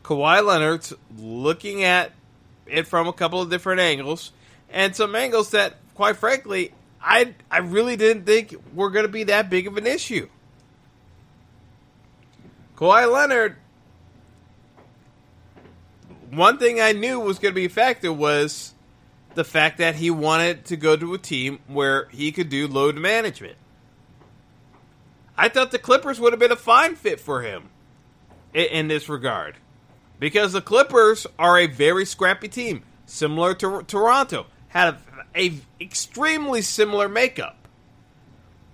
Kawhi 0.03 0.45
Leonard's 0.45 0.93
looking 1.19 1.85
at 1.85 2.13
it 2.67 2.87
from 2.87 3.09
a 3.09 3.13
couple 3.13 3.41
of 3.41 3.51
different 3.51 3.81
angles, 3.81 4.33
and 4.71 4.95
some 4.95 5.15
angles 5.15 5.51
that, 5.51 5.77
quite 5.95 6.17
frankly, 6.17 6.73
I 7.03 7.35
I 7.51 7.59
really 7.59 7.97
didn't 7.97 8.25
think 8.25 8.55
were 8.75 8.91
going 8.91 9.05
to 9.05 9.13
be 9.13 9.25
that 9.25 9.51
big 9.51 9.67
of 9.67 9.77
an 9.77 9.87
issue. 9.87 10.29
Kawhi 12.77 13.11
Leonard, 13.11 13.57
one 16.31 16.59
thing 16.59 16.81
I 16.81 16.93
knew 16.93 17.21
was 17.21 17.39
going 17.39 17.53
to 17.53 17.57
be 17.57 17.67
a 17.67 17.71
factor 17.71 18.13
was 18.13 18.75
the 19.35 19.45
fact 19.45 19.79
that 19.79 19.97
he 19.97 20.11
wanted 20.11 20.65
to 20.67 20.77
go 20.77 20.97
to 20.97 21.15
a 21.15 21.19
team 21.19 21.61
where 21.67 22.09
he 22.11 22.33
could 22.33 22.49
do 22.49 22.67
load 22.67 22.97
management. 22.97 23.57
I 25.37 25.49
thought 25.49 25.71
the 25.71 25.79
Clippers 25.79 26.21
would 26.21 26.33
have 26.33 26.41
been 26.41 26.53
a 26.53 26.57
fine 26.57 26.97
fit 26.97 27.21
for 27.21 27.43
him 27.43 27.71
in, 28.53 28.67
in 28.67 28.89
this 28.89 29.09
regard 29.09 29.57
because 30.19 30.53
the 30.53 30.61
Clippers 30.61 31.27
are 31.39 31.59
a 31.59 31.67
very 31.67 32.05
scrappy 32.05 32.49
team, 32.49 32.83
similar 33.07 33.55
to 33.55 33.83
Toronto, 33.87 34.47
had 34.69 34.95
a, 35.35 35.41
a 35.41 35.61
extremely 35.81 36.63
similar 36.63 37.09
makeup. 37.09 37.57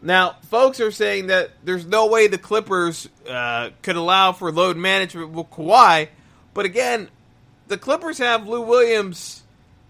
Now, 0.02 0.36
folks 0.48 0.80
are 0.80 0.90
saying 0.90 1.28
that 1.28 1.50
there's 1.64 1.86
no 1.86 2.06
way 2.06 2.26
the 2.26 2.38
Clippers 2.38 3.08
uh, 3.28 3.70
could 3.82 3.96
allow 3.96 4.32
for 4.32 4.52
load 4.52 4.76
management 4.76 5.30
with 5.30 5.50
Kawhi, 5.50 6.08
but 6.52 6.66
again, 6.66 7.08
the 7.68 7.78
Clippers 7.78 8.18
have 8.18 8.48
Lou 8.48 8.62
Williams 8.62 9.42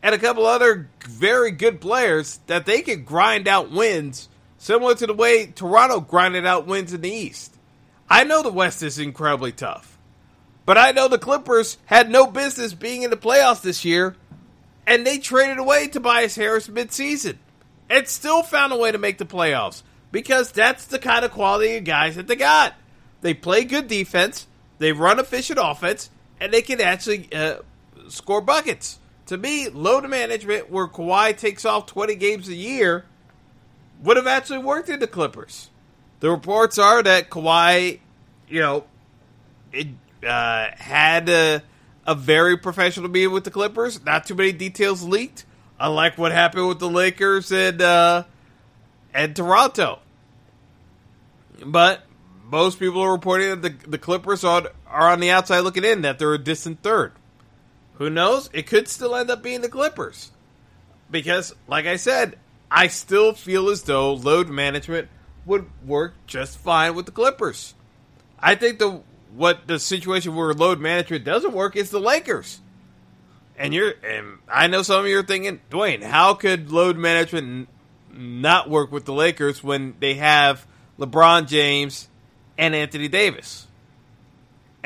and 0.03 0.15
a 0.15 0.19
couple 0.19 0.47
other 0.47 0.89
very 1.07 1.51
good 1.51 1.81
players 1.81 2.41
that 2.47 2.67
they 2.67 2.83
could 2.83 3.05
grind 3.05 3.49
out 3.49 3.71
wins, 3.71 4.29
similar 4.59 4.95
to 4.95 5.07
the 5.07 5.15
way 5.15 5.47
Toronto 5.47 6.01
grinded 6.01 6.47
out 6.47 6.67
wins 6.67 6.93
in 6.93 7.01
the 7.01 7.11
East. 7.11 7.55
I 8.09 8.25
know 8.25 8.43
the 8.43 8.53
West 8.53 8.83
is 8.83 8.99
incredibly 8.99 9.53
tough, 9.53 9.99
but 10.65 10.79
I 10.79 10.93
know 10.93 11.09
the 11.09 11.19
Clippers 11.19 11.79
had 11.87 12.11
no 12.11 12.27
business 12.27 12.73
being 12.73 13.03
in 13.03 13.11
the 13.11 13.17
playoffs 13.17 13.62
this 13.62 13.85
year, 13.85 14.17
and 14.87 15.05
they 15.05 15.19
traded 15.19 15.59
away 15.59 15.89
Tobias 15.89 16.37
Harris 16.37 16.69
midseason 16.69 17.37
and 17.91 18.07
still 18.07 18.43
found 18.43 18.73
a 18.73 18.77
way 18.77 18.93
to 18.93 18.99
make 18.99 19.19
the 19.19 19.27
playoffs 19.27 19.83
because 20.12 20.53
that's 20.53 20.87
the 20.87 20.99
kind 20.99 21.25
of 21.25 21.33
quality 21.33 21.77
of 21.77 21.85
guys 21.85 22.17
that 22.17 22.29
they 22.29 22.37
got. 22.37 22.75
They 23.23 23.35
play 23.35 23.65
good 23.65 23.89
defense, 23.89 24.47
they 24.79 24.93
run 24.93 25.19
efficient 25.19 25.59
offense, 25.61 26.11
and 26.40 26.53
they 26.53 26.62
can 26.62 26.81
actually 26.81 27.29
uh, 27.33 27.57
score 28.09 28.40
buckets 28.40 28.99
to 29.27 29.37
me, 29.37 29.68
load 29.68 30.09
management 30.09 30.70
where 30.70 30.87
Kawhi 30.87 31.37
takes 31.37 31.64
off 31.64 31.87
20 31.87 32.14
games 32.14 32.49
a 32.49 32.55
year 32.55 33.05
would 34.03 34.16
have 34.16 34.27
actually 34.27 34.59
worked 34.59 34.88
in 34.88 35.01
the 35.01 35.07
Clippers. 35.07 35.70
The 36.20 36.31
reports 36.31 36.79
are 36.79 37.03
that 37.03 37.29
Kawhi, 37.29 38.01
you 38.49 38.61
know, 38.61 38.85
it, 39.72 39.88
uh, 40.27 40.68
had 40.77 41.29
a, 41.29 41.62
a, 42.07 42.14
very 42.14 42.57
professional 42.57 43.11
meeting 43.11 43.33
with 43.33 43.44
the 43.44 43.51
Clippers. 43.51 44.03
Not 44.05 44.27
too 44.27 44.35
many 44.35 44.53
details 44.53 45.03
leaked, 45.03 45.44
unlike 45.79 46.16
what 46.16 46.33
happened 46.33 46.68
with 46.68 46.79
the 46.79 46.88
Lakers 46.88 47.53
and 47.53 47.83
uh, 47.83 48.25
and 49.12 49.35
Toronto. 49.35 49.99
But 51.64 52.03
most 52.44 52.79
people 52.79 53.03
are 53.03 53.12
reporting 53.12 53.61
that 53.61 53.62
the, 53.62 53.90
the 53.90 53.99
Clippers 53.99 54.44
are, 54.44 54.70
are 54.97 55.11
on 55.11 55.21
the 55.21 55.31
outside 55.31 55.61
looking 55.61 55.85
in, 55.85 56.01
that 56.03 56.19
they're 56.19 56.33
a 56.33 56.39
distant 56.39 56.83
third. 56.83 57.13
Who 57.95 58.09
knows? 58.09 58.49
It 58.55 58.67
could 58.67 58.89
still 58.89 59.15
end 59.15 59.31
up 59.31 59.43
being 59.43 59.61
the 59.61 59.69
Clippers. 59.69 60.33
Because, 61.11 61.55
like 61.69 61.85
I 61.85 61.97
said, 61.97 62.39
I 62.71 62.89
still 62.89 63.35
feel 63.35 63.69
as 63.69 63.83
though 63.83 64.15
load 64.15 64.49
management 64.49 65.09
would 65.45 65.67
work 65.85 66.15
just 66.27 66.57
fine 66.57 66.95
with 66.95 67.05
the 67.05 67.13
Clippers. 67.13 67.75
I 68.41 68.55
think 68.55 68.79
the 68.79 69.03
what 69.35 69.67
the 69.67 69.79
situation 69.79 70.35
where 70.35 70.55
load 70.55 70.81
management 70.81 71.25
doesn't 71.25 71.53
work 71.53 71.77
is 71.77 71.91
the 71.91 72.01
Lakers. 72.01 72.61
And 73.59 73.75
you're 73.75 73.95
and 74.03 74.39
I 74.49 74.67
know 74.67 74.83
some 74.83 75.01
of 75.01 75.11
you 75.11 75.19
are 75.19 75.23
thinking, 75.23 75.61
Dwayne, 75.71 76.03
how 76.03 76.35
could 76.35 76.73
load 76.73 76.97
management 76.97 77.69
not 78.13 78.71
work 78.71 78.91
with 78.91 79.05
the 79.05 79.13
Lakers 79.13 79.63
when 79.63 79.95
they 80.01 80.15
have 80.15 80.67
LeBron 80.99 81.49
James 81.49 82.09
and 82.57 82.75
Anthony 82.75 83.09
Davis? 83.09 83.66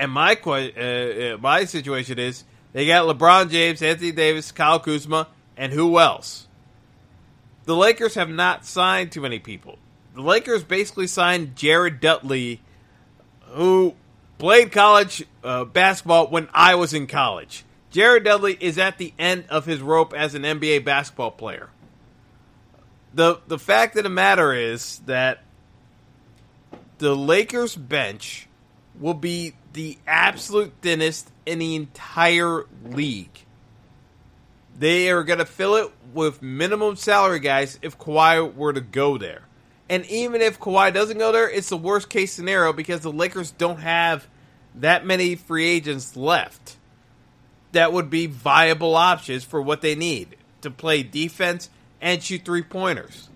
And 0.00 0.12
my 0.12 0.34
uh, 0.46 0.50
uh, 0.50 1.36
my 1.42 1.66
situation 1.66 2.18
is 2.18 2.44
they 2.72 2.86
got 2.86 3.04
LeBron 3.04 3.50
James, 3.50 3.82
Anthony 3.82 4.12
Davis, 4.12 4.50
Kyle 4.50 4.80
Kuzma, 4.80 5.28
and 5.58 5.74
who 5.74 5.98
else? 5.98 6.48
The 7.66 7.76
Lakers 7.76 8.14
have 8.14 8.30
not 8.30 8.64
signed 8.64 9.12
too 9.12 9.20
many 9.20 9.38
people. 9.38 9.78
The 10.14 10.22
Lakers 10.22 10.64
basically 10.64 11.06
signed 11.06 11.54
Jared 11.54 12.00
Dudley, 12.00 12.62
who 13.48 13.94
played 14.38 14.72
college 14.72 15.22
uh, 15.44 15.66
basketball 15.66 16.28
when 16.28 16.48
I 16.54 16.76
was 16.76 16.94
in 16.94 17.06
college. 17.06 17.66
Jared 17.90 18.24
Dudley 18.24 18.56
is 18.58 18.78
at 18.78 18.96
the 18.96 19.12
end 19.18 19.44
of 19.50 19.66
his 19.66 19.82
rope 19.82 20.14
as 20.14 20.34
an 20.34 20.44
NBA 20.44 20.82
basketball 20.82 21.30
player. 21.30 21.68
The 23.12 23.40
the 23.46 23.58
fact 23.58 23.96
of 23.96 24.04
the 24.04 24.08
matter 24.08 24.54
is 24.54 25.00
that 25.00 25.42
the 26.96 27.14
Lakers 27.14 27.76
bench 27.76 28.46
will 29.00 29.14
be 29.14 29.54
the 29.72 29.98
absolute 30.06 30.72
thinnest 30.82 31.30
in 31.46 31.58
the 31.58 31.74
entire 31.74 32.66
league. 32.84 33.44
They 34.78 35.10
are 35.10 35.24
going 35.24 35.38
to 35.38 35.44
fill 35.44 35.76
it 35.76 35.90
with 36.12 36.42
minimum 36.42 36.96
salary 36.96 37.40
guys 37.40 37.78
if 37.82 37.98
Kawhi 37.98 38.54
were 38.54 38.72
to 38.72 38.80
go 38.80 39.18
there. 39.18 39.42
And 39.88 40.06
even 40.06 40.40
if 40.40 40.60
Kawhi 40.60 40.94
doesn't 40.94 41.18
go 41.18 41.32
there, 41.32 41.50
it's 41.50 41.70
the 41.70 41.76
worst 41.76 42.08
case 42.08 42.32
scenario 42.32 42.72
because 42.72 43.00
the 43.00 43.10
Lakers 43.10 43.50
don't 43.50 43.80
have 43.80 44.28
that 44.76 45.04
many 45.04 45.34
free 45.34 45.66
agents 45.66 46.16
left 46.16 46.76
that 47.72 47.92
would 47.92 48.10
be 48.10 48.26
viable 48.26 48.94
options 48.94 49.44
for 49.44 49.60
what 49.60 49.80
they 49.80 49.94
need 49.94 50.36
to 50.60 50.70
play 50.70 51.02
defense 51.02 51.70
and 52.00 52.22
shoot 52.22 52.44
three 52.44 52.62
pointers. 52.62 53.28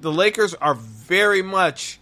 The 0.00 0.12
Lakers 0.12 0.54
are 0.54 0.74
very 0.74 1.42
much 1.42 1.98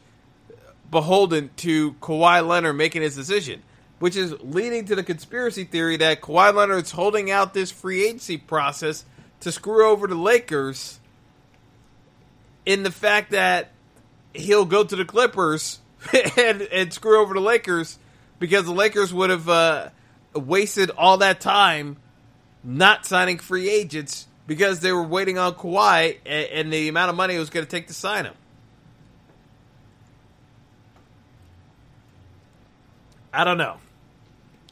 beholden 0.94 1.50
to 1.56 1.92
Kawhi 1.94 2.46
Leonard 2.46 2.76
making 2.76 3.02
his 3.02 3.14
decision, 3.14 3.62
which 3.98 4.16
is 4.16 4.32
leading 4.40 4.86
to 4.86 4.94
the 4.94 5.02
conspiracy 5.02 5.64
theory 5.64 5.98
that 5.98 6.22
Kawhi 6.22 6.54
Leonard's 6.54 6.92
holding 6.92 7.30
out 7.30 7.52
this 7.52 7.70
free 7.70 8.06
agency 8.06 8.38
process 8.38 9.04
to 9.40 9.52
screw 9.52 9.90
over 9.90 10.06
the 10.06 10.14
Lakers 10.14 11.00
in 12.64 12.84
the 12.84 12.92
fact 12.92 13.32
that 13.32 13.72
he'll 14.32 14.64
go 14.64 14.84
to 14.84 14.96
the 14.96 15.04
Clippers 15.04 15.80
and, 16.38 16.62
and 16.62 16.92
screw 16.92 17.20
over 17.20 17.34
the 17.34 17.40
Lakers 17.40 17.98
because 18.38 18.64
the 18.64 18.72
Lakers 18.72 19.12
would 19.12 19.30
have 19.30 19.48
uh, 19.48 19.88
wasted 20.32 20.90
all 20.90 21.18
that 21.18 21.40
time 21.40 21.96
not 22.62 23.04
signing 23.04 23.38
free 23.38 23.68
agents 23.68 24.28
because 24.46 24.78
they 24.80 24.92
were 24.92 25.02
waiting 25.02 25.38
on 25.38 25.54
Kawhi 25.54 26.18
and, 26.24 26.46
and 26.50 26.72
the 26.72 26.88
amount 26.88 27.10
of 27.10 27.16
money 27.16 27.34
it 27.34 27.38
was 27.40 27.50
going 27.50 27.66
to 27.66 27.70
take 27.70 27.88
to 27.88 27.94
sign 27.94 28.26
him. 28.26 28.34
I 33.34 33.42
don't 33.42 33.58
know. 33.58 33.78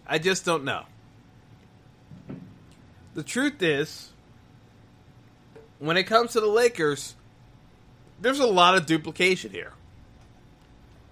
I 0.06 0.18
just 0.18 0.44
don't 0.44 0.62
know. 0.62 0.84
The 3.14 3.24
truth 3.24 3.60
is, 3.60 4.10
when 5.80 5.96
it 5.96 6.04
comes 6.04 6.32
to 6.32 6.40
the 6.40 6.46
Lakers, 6.46 7.16
there's 8.20 8.38
a 8.38 8.46
lot 8.46 8.76
of 8.76 8.86
duplication 8.86 9.50
here. 9.50 9.72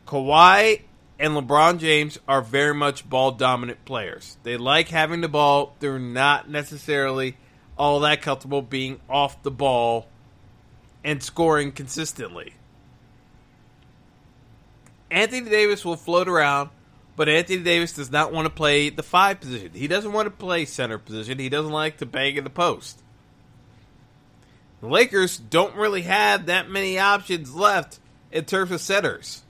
Kawhi 0.07 0.83
and 1.19 1.35
LeBron 1.35 1.81
James 1.81 2.21
are 2.29 2.41
very 2.41 2.73
much 2.73 3.09
ball 3.11 3.33
dominant 3.33 3.85
players. 3.85 4.37
They 4.45 4.57
like 4.57 4.89
having 4.89 5.21
the 5.21 5.29
ball. 5.29 5.75
They're 5.81 5.99
not 5.99 6.49
necessarily 6.49 7.37
all 7.77 7.99
that 8.01 8.23
comfortable 8.23 8.63
being 8.63 9.01
off 9.09 9.43
the 9.43 9.51
ball 9.51 10.07
and 11.03 11.21
scoring 11.21 11.73
consistently. 11.73 12.55
Anthony 15.11 15.51
Davis 15.51 15.85
will 15.85 15.97
float 15.97 16.29
around 16.29 16.71
but 17.21 17.29
Anthony 17.29 17.59
Davis 17.59 17.93
does 17.93 18.11
not 18.11 18.33
want 18.33 18.47
to 18.47 18.51
play 18.51 18.89
the 18.89 19.03
five 19.03 19.41
position. 19.41 19.73
He 19.75 19.89
doesn't 19.89 20.15
want 20.15 20.25
to 20.25 20.31
play 20.31 20.65
center 20.65 20.97
position. 20.97 21.39
He 21.39 21.51
doesn't 21.51 21.71
like 21.71 21.99
to 21.99 22.07
bang 22.07 22.37
in 22.37 22.45
the 22.45 22.49
post. 22.49 22.99
The 24.81 24.87
Lakers 24.87 25.37
don't 25.37 25.77
really 25.77 26.01
have 26.01 26.47
that 26.47 26.71
many 26.71 26.99
options 26.99 27.55
left 27.55 27.99
in 28.33 28.47
terms 28.47 28.71
of 28.71 28.81
centers. 28.81 29.43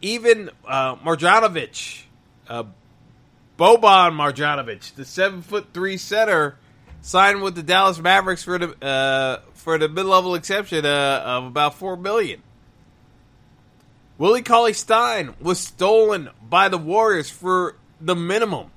Even 0.00 0.48
uh, 0.66 0.96
Marjanovic, 0.96 2.04
uh, 2.48 2.64
Boban 3.58 4.14
Marjanovic, 4.14 4.94
the 4.94 5.04
seven 5.04 5.42
foot 5.42 5.74
three 5.74 5.98
center, 5.98 6.56
signed 7.02 7.42
with 7.42 7.54
the 7.54 7.62
Dallas 7.62 7.98
Mavericks 7.98 8.44
for 8.44 8.56
the 8.56 8.82
uh, 8.82 9.40
for 9.52 9.76
the 9.76 9.90
mid 9.90 10.06
level 10.06 10.34
exception 10.36 10.86
uh, 10.86 11.22
of 11.22 11.44
about 11.44 11.74
four 11.74 11.98
million. 11.98 12.42
Willie 14.18 14.42
Cauley 14.42 14.72
Stein 14.72 15.34
was 15.40 15.60
stolen 15.60 16.28
by 16.42 16.68
the 16.68 16.76
Warriors 16.76 17.30
for 17.30 17.76
the 18.00 18.16
minimum. 18.16 18.72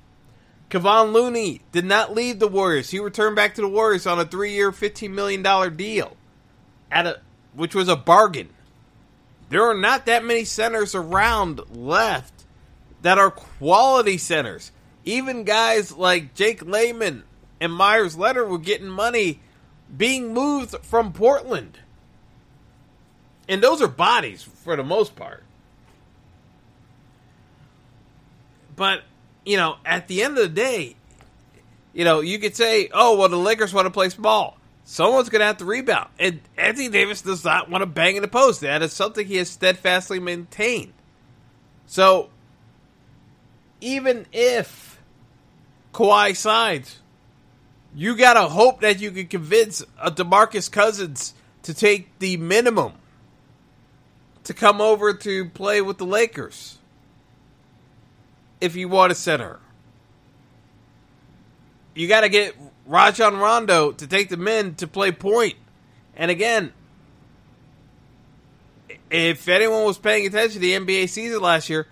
Kevon 0.70 1.12
Looney 1.12 1.62
did 1.72 1.84
not 1.84 2.14
leave 2.14 2.38
the 2.38 2.48
Warriors. 2.48 2.92
He 2.92 3.00
returned 3.00 3.36
back 3.36 3.56
to 3.56 3.62
the 3.62 3.68
Warriors 3.68 4.06
on 4.06 4.20
a 4.20 4.26
three-year, 4.26 4.72
fifteen 4.72 5.16
million 5.16 5.42
dollar 5.42 5.72
deal, 5.72 6.16
at 6.92 7.08
a 7.08 7.20
which 7.54 7.76
was 7.76 7.90
a 7.90 7.96
bargain. 7.96 8.50
There 9.50 9.66
are 9.66 9.76
not 9.76 10.06
that 10.06 10.24
many 10.24 10.46
centers 10.46 10.96
around 10.96 11.60
left 11.76 12.46
that 13.02 13.18
are 13.18 13.32
quality 13.32 14.18
centers. 14.18 14.72
Even 15.04 15.44
guys 15.44 15.92
like 15.92 16.36
Jake 16.36 16.64
Layman 16.66 17.24
and 17.60 17.74
Meyers 17.74 18.16
Leonard 18.16 18.48
were 18.48 18.60
getting 18.60 18.88
money 18.88 19.42
being 19.98 20.34
moved 20.34 20.76
from 20.84 21.12
Portland. 21.12 21.80
And 23.52 23.62
those 23.62 23.82
are 23.82 23.88
bodies 23.90 24.42
for 24.42 24.78
the 24.78 24.84
most 24.84 25.14
part. 25.18 25.44
But, 28.78 29.04
you 29.46 29.58
know, 29.58 29.76
at 29.86 30.08
the 30.08 30.24
end 30.24 30.38
of 30.38 30.44
the 30.44 30.50
day, 30.50 30.96
you 31.92 32.06
know, 32.06 32.22
you 32.22 32.40
could 32.40 32.56
say, 32.56 32.90
oh, 32.94 33.18
well, 33.18 33.28
the 33.28 33.36
Lakers 33.36 33.74
want 33.74 33.88
to 33.88 33.92
play 33.92 34.08
small. 34.08 34.58
Someone's 34.86 35.28
going 35.28 35.42
to 35.42 35.46
have 35.46 35.58
to 35.58 35.66
rebound. 35.66 36.10
And 36.18 36.40
Anthony 36.58 36.88
Davis 36.88 37.22
does 37.22 37.44
not 37.44 37.70
want 37.70 37.82
to 37.82 37.88
bang 37.88 38.16
in 38.16 38.22
the 38.22 38.30
post. 38.30 38.62
That 38.62 38.82
is 38.82 38.94
something 38.94 39.28
he 39.28 39.36
has 39.36 39.50
steadfastly 39.50 40.22
maintained. 40.22 40.94
So, 41.88 42.30
even 43.82 44.28
if 44.32 44.98
Kawhi 45.94 46.38
signs, 46.38 47.00
you 47.94 48.16
got 48.16 48.36
to 48.36 48.48
hope 48.48 48.80
that 48.80 49.02
you 49.02 49.12
can 49.12 49.28
convince 49.28 49.84
a 50.02 50.10
DeMarcus 50.10 50.72
Cousins 50.72 51.34
to 51.64 51.74
take 51.74 52.18
the 52.20 52.38
minimum 52.38 52.94
to 54.44 54.54
come 54.54 54.82
over 54.82 55.14
to 55.14 55.46
play 55.50 55.82
with 55.82 55.98
the 55.98 56.06
Lakers 56.06 56.78
if 58.60 58.76
you 58.76 58.88
want 58.88 59.12
a 59.12 59.16
center. 59.16 59.60
You 61.94 62.08
got 62.08 62.22
to 62.22 62.30
get 62.30 62.56
Rajon 62.86 63.38
Rondo 63.38 63.92
to 63.92 64.08
take 64.08 64.30
the 64.30 64.38
men 64.38 64.76
to 64.76 64.88
play 64.88 65.12
point. 65.12 65.56
And 66.16 66.32
again, 66.32 66.72
if 69.10 69.48
anyone 69.48 69.86
was 69.86 69.98
paying 69.98 70.26
attention 70.26 70.54
to 70.54 70.60
the 70.60 70.74
NBA 70.74 71.10
season 71.10 71.42
last 71.42 71.70
year, 71.70 71.88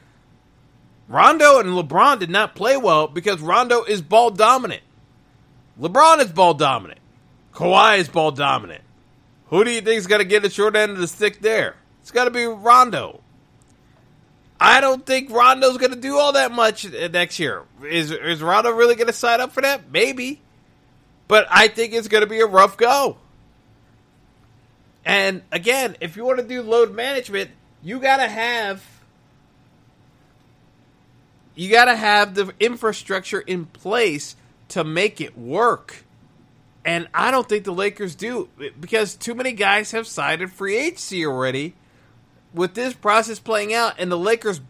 Rondo 1.07 1.59
and 1.59 1.69
LeBron 1.69 2.19
did 2.19 2.29
not 2.29 2.55
play 2.55 2.77
well 2.77 3.07
because 3.07 3.41
Rondo 3.41 3.83
is 3.83 4.01
ball 4.01 4.29
dominant. 4.29 4.83
LeBron 5.79 6.19
is 6.19 6.31
ball 6.31 6.53
dominant. 6.53 6.99
Kawhi 7.53 7.97
is 7.97 8.07
ball 8.07 8.31
dominant. 8.31 8.83
Who 9.47 9.63
do 9.63 9.71
you 9.71 9.81
think 9.81 9.97
is 9.97 10.07
going 10.07 10.19
to 10.19 10.25
get 10.25 10.43
the 10.43 10.49
short 10.49 10.75
end 10.75 10.91
of 10.91 10.99
the 10.99 11.07
stick 11.07 11.41
there? 11.41 11.75
It's 12.09 12.15
got 12.15 12.23
to 12.23 12.31
be 12.31 12.43
Rondo. 12.43 13.21
I 14.59 14.81
don't 14.81 15.05
think 15.05 15.29
Rondo's 15.29 15.77
going 15.77 15.91
to 15.91 15.99
do 15.99 16.17
all 16.17 16.33
that 16.33 16.51
much 16.51 16.83
uh, 16.83 17.07
next 17.07 17.37
year. 17.37 17.65
Is 17.87 18.09
is 18.09 18.41
Rondo 18.41 18.71
really 18.71 18.95
going 18.95 19.05
to 19.05 19.13
sign 19.13 19.39
up 19.39 19.51
for 19.51 19.61
that? 19.61 19.91
Maybe. 19.91 20.41
But 21.27 21.45
I 21.51 21.67
think 21.67 21.93
it's 21.93 22.07
going 22.07 22.23
to 22.23 22.27
be 22.27 22.39
a 22.39 22.47
rough 22.47 22.77
go. 22.77 23.17
And 25.05 25.43
again, 25.51 25.97
if 26.01 26.17
you 26.17 26.25
want 26.25 26.39
to 26.39 26.47
do 26.47 26.63
load 26.63 26.95
management, 26.95 27.51
you 27.83 27.99
got 27.99 28.17
to 28.17 28.27
have 28.27 28.83
you 31.53 31.69
got 31.69 31.85
to 31.85 31.95
have 31.95 32.33
the 32.33 32.51
infrastructure 32.59 33.39
in 33.39 33.67
place 33.67 34.35
to 34.69 34.83
make 34.83 35.21
it 35.21 35.37
work. 35.37 36.05
And 36.83 37.07
I 37.13 37.29
don't 37.29 37.47
think 37.47 37.65
the 37.65 37.71
Lakers 37.71 38.15
do 38.15 38.49
because 38.79 39.13
too 39.13 39.35
many 39.35 39.51
guys 39.51 39.91
have 39.91 40.07
signed 40.07 40.41
a 40.41 40.47
free 40.47 40.75
agency 40.75 41.23
already 41.23 41.75
with 42.53 42.73
this 42.73 42.93
process 42.93 43.39
playing 43.39 43.73
out 43.73 43.95
and 43.97 44.11
the 44.11 44.17
Lakers 44.17 44.61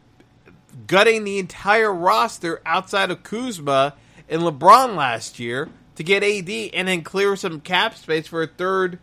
gutting 0.88 1.24
the 1.24 1.39
entire 1.39 1.94
roster 1.94 2.62
outside 2.65 3.12
of 3.12 3.24
Kuzma 3.24 3.94
and 4.28 4.42
LeBron 4.42 4.96
last 4.96 5.39
year 5.39 5.70
to 5.96 6.04
get 6.04 6.24
AD 6.24 6.50
and 6.74 6.88
then 6.88 7.04
clear 7.04 7.36
some 7.36 7.62
cap 7.62 7.96
space 7.96 8.28
for 8.28 8.44
a 8.44 8.48
third 8.48 9.00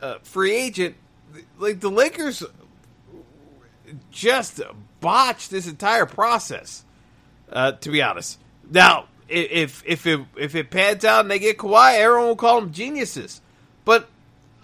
uh, 0.00 0.18
free 0.22 0.54
agent. 0.54 0.96
Like 1.58 1.80
the 1.80 1.90
Lakers 1.90 2.42
just 4.10 4.60
botched 5.00 5.50
this 5.50 5.66
entire 5.66 6.06
process. 6.06 6.84
Uh, 7.50 7.72
to 7.72 7.90
be 7.90 8.00
honest, 8.00 8.38
now 8.70 9.06
if 9.28 9.82
if 9.86 10.06
it 10.06 10.20
if 10.36 10.54
it 10.54 10.70
pans 10.70 11.04
out 11.04 11.20
and 11.20 11.30
they 11.30 11.38
get 11.38 11.58
Kawhi, 11.58 11.98
everyone 11.98 12.28
will 12.28 12.36
call 12.36 12.60
them 12.60 12.72
geniuses. 12.72 13.40
But 13.84 14.08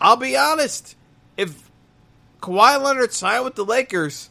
I'll 0.01 0.17
be 0.17 0.37
honest, 0.37 0.97
if 1.37 1.68
Kawhi 2.41 2.83
Leonard 2.83 3.13
signed 3.13 3.45
with 3.45 3.55
the 3.55 3.65
Lakers, 3.65 4.31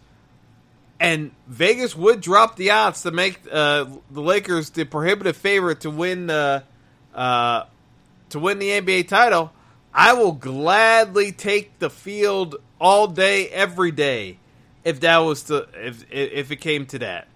and 0.99 1.31
Vegas 1.47 1.95
would 1.95 2.21
drop 2.21 2.55
the 2.55 2.71
odds 2.71 3.03
to 3.03 3.11
make 3.11 3.41
uh, 3.51 3.85
the 4.09 4.21
Lakers 4.21 4.69
the 4.71 4.85
prohibitive 4.85 5.37
favorite 5.37 5.81
to 5.81 5.89
win 5.89 6.29
uh, 6.29 6.61
uh, 7.13 7.65
to 8.29 8.39
win 8.39 8.59
the 8.59 8.69
NBA 8.69 9.07
title. 9.07 9.51
I 9.93 10.13
will 10.13 10.31
gladly 10.31 11.31
take 11.31 11.79
the 11.79 11.89
field 11.89 12.55
all 12.79 13.07
day, 13.07 13.49
every 13.49 13.91
day, 13.91 14.37
if 14.83 14.99
that 15.01 15.17
was 15.17 15.43
to 15.43 15.67
if 15.73 16.05
if 16.11 16.51
it 16.51 16.57
came 16.57 16.85
to 16.87 16.99
that, 16.99 17.27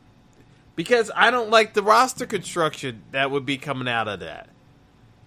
because 0.76 1.12
I 1.16 1.32
don't 1.32 1.50
like 1.50 1.74
the 1.74 1.84
roster 1.84 2.26
construction 2.26 3.04
that 3.12 3.32
would 3.32 3.46
be 3.46 3.58
coming 3.58 3.88
out 3.88 4.08
of 4.08 4.22
that. 4.22 4.48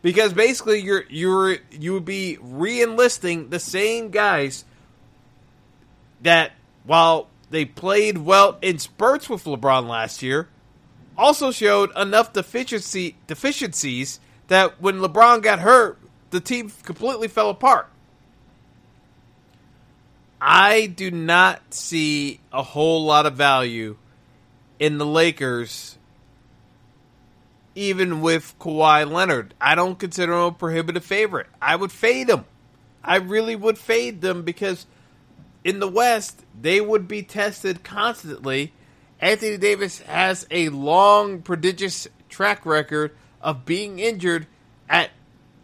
Because 0.01 0.33
basically, 0.33 0.81
you're 0.81 1.05
you're 1.09 1.57
you 1.71 1.95
would 1.95 2.05
be 2.05 2.39
re-enlisting 2.41 3.49
the 3.49 3.59
same 3.59 4.11
guys 4.11 4.65
that 6.25 6.53
while 6.83 7.29
they 7.51 7.65
played 7.65 8.19
well 8.19 8.59
in 8.61 8.79
spurts 8.79 9.31
with 9.31 9.45
LeBron 9.45 9.87
last 9.89 10.23
year, 10.23 10.49
also 11.17 11.53
showed 11.53 11.97
enough 11.97 12.33
deficiency 12.33 13.17
deficiencies 13.27 14.19
that 14.49 14.83
when 14.83 14.99
LeBron 14.99 15.43
got 15.43 15.61
hurt, 15.61 15.99
the 16.31 16.41
team 16.41 16.73
completely 16.83 17.29
fell 17.29 17.51
apart. 17.51 17.89
I 20.41 20.87
do 20.87 21.11
not 21.11 21.73
see 21.73 22.41
a 22.53 22.63
whole 22.63 23.05
lot 23.05 23.25
of 23.25 23.35
value 23.35 23.97
in 24.79 24.99
the 24.99 25.07
Lakers, 25.07 25.97
even 27.75 28.21
with 28.21 28.55
Kawhi 28.59 29.11
Leonard. 29.11 29.55
I 29.61 29.75
don't 29.75 29.99
consider 29.99 30.33
him 30.33 30.41
a 30.41 30.53
prohibitive 30.53 31.05
favorite. 31.05 31.47
I 31.63 31.77
would 31.77 31.93
fade 31.93 32.29
him. 32.29 32.45
I 33.03 33.17
really 33.17 33.57
would 33.57 33.79
fade 33.79 34.21
them 34.21 34.43
because 34.43 34.87
in 35.65 35.81
the 35.81 35.89
West, 35.89 36.45
they 36.61 36.81
would 36.81 37.09
be 37.09 37.23
tested 37.23 37.83
constantly. 37.83 38.73
Anthony 39.19 39.57
Davis 39.57 40.01
has 40.01 40.47
a 40.51 40.69
long, 40.69 41.41
prodigious 41.41 42.07
track 42.29 42.67
record 42.67 43.17
of 43.41 43.65
being 43.65 43.99
injured 43.99 44.47
at 44.89 45.11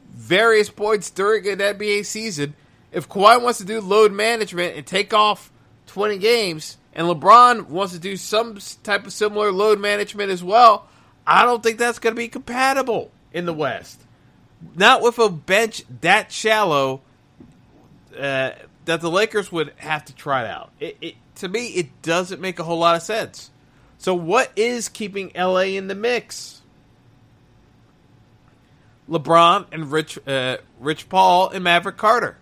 various 0.09 0.71
points 0.71 1.11
during 1.11 1.47
an 1.47 1.59
NBA 1.59 2.07
season. 2.07 2.55
If 2.91 3.09
Kawhi 3.09 3.41
wants 3.41 3.59
to 3.59 3.65
do 3.65 3.81
load 3.81 4.13
management 4.13 4.77
and 4.77 4.87
take 4.87 5.13
off 5.13 5.53
20 5.87 6.19
games, 6.19 6.79
and 6.93 7.07
LeBron 7.07 7.69
wants 7.69 7.93
to 7.93 7.99
do 7.99 8.17
some 8.17 8.59
type 8.83 9.07
of 9.07 9.13
similar 9.13 9.53
load 9.53 9.79
management 9.79 10.31
as 10.31 10.43
well, 10.43 10.89
I 11.27 11.45
don't 11.45 11.63
think 11.63 11.79
that's 11.79 11.99
going 11.99 12.15
to 12.15 12.19
be 12.19 12.29
compatible 12.29 13.11
in 13.33 13.47
the 13.47 13.53
West. 13.53 14.01
Not 14.75 15.03
with 15.03 15.19
a 15.19 15.29
bench 15.31 15.85
that 16.01 16.33
shallow. 16.33 17.03
Uh, 18.19 18.51
that 18.85 19.01
the 19.01 19.11
Lakers 19.11 19.53
would 19.53 19.73
have 19.77 20.05
to 20.07 20.15
try 20.15 20.45
it 20.45 20.51
out. 20.51 20.71
It, 20.81 20.97
it, 21.01 21.15
to 21.37 21.49
me, 21.49 21.69
it 21.69 22.03
doesn't 22.03 22.41
make 22.41 22.59
a 22.59 22.65
whole 22.65 22.79
lot 22.79 22.97
of 22.97 23.03
sense. 23.03 23.51
So, 23.99 24.15
what 24.15 24.51
is 24.57 24.89
keeping 24.89 25.31
LA 25.37 25.61
in 25.61 25.89
the 25.89 25.95
mix? 25.95 26.63
LeBron 29.09 29.67
and 29.73 29.91
Rich, 29.91 30.19
uh, 30.27 30.59
Rich 30.79 31.09
Paul 31.09 31.51
and 31.51 31.65
Maverick 31.65 31.97
Carter. 31.97 32.37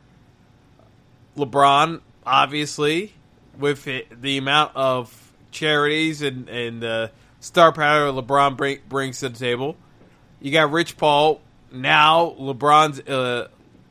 LeBron, 1.37 2.01
obviously, 2.27 3.14
with 3.59 3.87
it, 3.87 4.20
the 4.20 4.38
amount 4.38 4.77
of 4.77 5.33
charities 5.51 6.22
and 6.22 6.48
and 6.48 6.85
uh, 6.85 7.09
star 7.40 7.72
power 7.72 8.12
LeBron 8.12 8.57
bring, 8.57 8.79
brings 8.88 9.20
to 9.20 9.31
the 9.31 9.38
table. 9.38 9.77
You 10.40 10.53
got 10.53 10.70
Rich 10.70 10.96
Paul 10.96 11.40
now, 11.72 12.35
LeBron's 12.38 13.01
uh, 13.01 13.48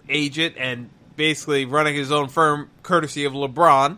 agent 0.08 0.56
and 0.58 0.90
basically 1.18 1.66
running 1.66 1.96
his 1.96 2.12
own 2.12 2.30
firm 2.30 2.70
courtesy 2.84 3.26
of 3.26 3.34
LeBron. 3.34 3.98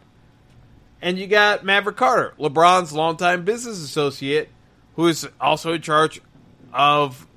And 1.01 1.19
you 1.19 1.27
got 1.27 1.63
Maverick 1.63 1.97
Carter, 1.97 2.33
LeBron's 2.39 2.91
longtime 2.91 3.45
business 3.45 3.77
associate, 3.77 4.49
who 4.95 5.07
is 5.07 5.27
also 5.39 5.73
in 5.73 5.81
charge 5.81 6.19
of 6.73 7.27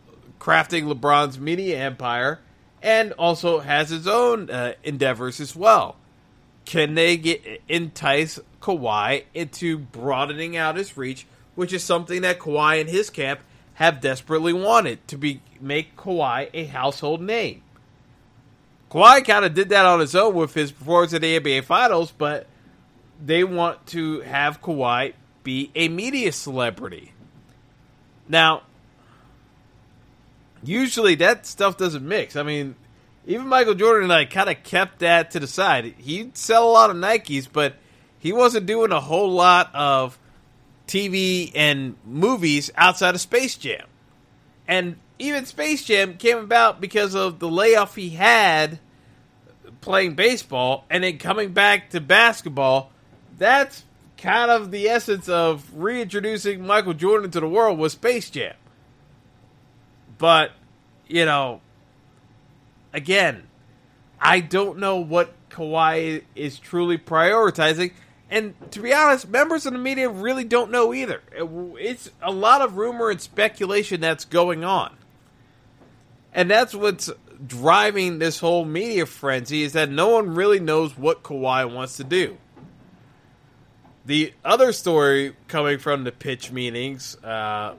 crafting 0.40 0.92
LeBron's 0.92 1.38
media 1.38 1.78
empire 1.78 2.40
and 2.82 3.12
also 3.12 3.60
has 3.60 3.90
his 3.90 4.08
own 4.08 4.50
uh, 4.50 4.72
endeavors 4.82 5.38
as 5.38 5.54
well. 5.54 5.96
Can 6.64 6.94
they 6.94 7.16
get 7.16 7.62
entice 7.68 8.40
Kawhi 8.60 9.24
into 9.34 9.78
broadening 9.78 10.56
out 10.56 10.76
his 10.76 10.96
reach, 10.96 11.26
which 11.54 11.72
is 11.72 11.84
something 11.84 12.22
that 12.22 12.38
Kawhi 12.38 12.80
and 12.80 12.88
his 12.88 13.10
camp 13.10 13.40
have 13.74 14.00
desperately 14.00 14.52
wanted 14.52 15.06
to 15.08 15.16
be 15.16 15.40
make 15.60 15.96
Kawhi 15.96 16.50
a 16.52 16.64
household 16.64 17.20
name. 17.20 17.62
Kawhi 18.92 19.24
kind 19.24 19.46
of 19.46 19.54
did 19.54 19.70
that 19.70 19.86
on 19.86 20.00
his 20.00 20.14
own 20.14 20.34
with 20.34 20.52
his 20.52 20.70
performance 20.70 21.14
in 21.14 21.22
the 21.22 21.40
NBA 21.40 21.64
Finals, 21.64 22.12
but 22.12 22.46
they 23.24 23.42
want 23.42 23.86
to 23.86 24.20
have 24.20 24.60
Kawhi 24.60 25.14
be 25.42 25.70
a 25.74 25.88
media 25.88 26.30
celebrity. 26.30 27.14
Now, 28.28 28.64
usually 30.62 31.14
that 31.14 31.46
stuff 31.46 31.78
doesn't 31.78 32.06
mix. 32.06 32.36
I 32.36 32.42
mean, 32.42 32.74
even 33.26 33.48
Michael 33.48 33.72
Jordan 33.72 34.10
like 34.10 34.30
kind 34.30 34.50
of 34.50 34.62
kept 34.62 34.98
that 34.98 35.30
to 35.30 35.40
the 35.40 35.46
side. 35.46 35.94
He'd 35.96 36.36
sell 36.36 36.68
a 36.68 36.70
lot 36.70 36.90
of 36.90 36.96
Nikes, 36.96 37.48
but 37.50 37.76
he 38.18 38.30
wasn't 38.30 38.66
doing 38.66 38.92
a 38.92 39.00
whole 39.00 39.30
lot 39.30 39.74
of 39.74 40.18
TV 40.86 41.50
and 41.54 41.96
movies 42.04 42.70
outside 42.76 43.14
of 43.14 43.22
Space 43.22 43.56
Jam. 43.56 43.86
And 44.72 44.96
even 45.18 45.44
Space 45.44 45.84
Jam 45.84 46.16
came 46.16 46.38
about 46.38 46.80
because 46.80 47.14
of 47.14 47.40
the 47.40 47.48
layoff 47.48 47.94
he 47.94 48.08
had 48.08 48.78
playing 49.82 50.14
baseball 50.14 50.86
and 50.88 51.04
then 51.04 51.18
coming 51.18 51.52
back 51.52 51.90
to 51.90 52.00
basketball. 52.00 52.90
That's 53.36 53.84
kind 54.16 54.50
of 54.50 54.70
the 54.70 54.88
essence 54.88 55.28
of 55.28 55.68
reintroducing 55.74 56.66
Michael 56.66 56.94
Jordan 56.94 57.30
to 57.32 57.40
the 57.40 57.46
world 57.46 57.78
was 57.78 57.92
Space 57.92 58.30
Jam. 58.30 58.54
But, 60.16 60.52
you 61.06 61.26
know, 61.26 61.60
again, 62.94 63.42
I 64.18 64.40
don't 64.40 64.78
know 64.78 64.96
what 64.96 65.34
Kawhi 65.50 66.22
is 66.34 66.58
truly 66.58 66.96
prioritizing. 66.96 67.92
And 68.32 68.54
to 68.70 68.80
be 68.80 68.94
honest, 68.94 69.28
members 69.28 69.66
of 69.66 69.74
the 69.74 69.78
media 69.78 70.08
really 70.08 70.44
don't 70.44 70.70
know 70.70 70.94
either. 70.94 71.20
It's 71.78 72.10
a 72.22 72.32
lot 72.32 72.62
of 72.62 72.78
rumor 72.78 73.10
and 73.10 73.20
speculation 73.20 74.00
that's 74.00 74.24
going 74.24 74.64
on. 74.64 74.96
And 76.32 76.50
that's 76.50 76.74
what's 76.74 77.10
driving 77.46 78.20
this 78.20 78.38
whole 78.38 78.64
media 78.64 79.04
frenzy 79.04 79.64
is 79.64 79.74
that 79.74 79.90
no 79.90 80.08
one 80.08 80.34
really 80.34 80.60
knows 80.60 80.96
what 80.96 81.22
Kawhi 81.22 81.70
wants 81.70 81.98
to 81.98 82.04
do. 82.04 82.38
The 84.06 84.32
other 84.42 84.72
story 84.72 85.36
coming 85.46 85.78
from 85.78 86.04
the 86.04 86.10
pitch 86.10 86.50
meetings, 86.50 87.16
uh, 87.22 87.74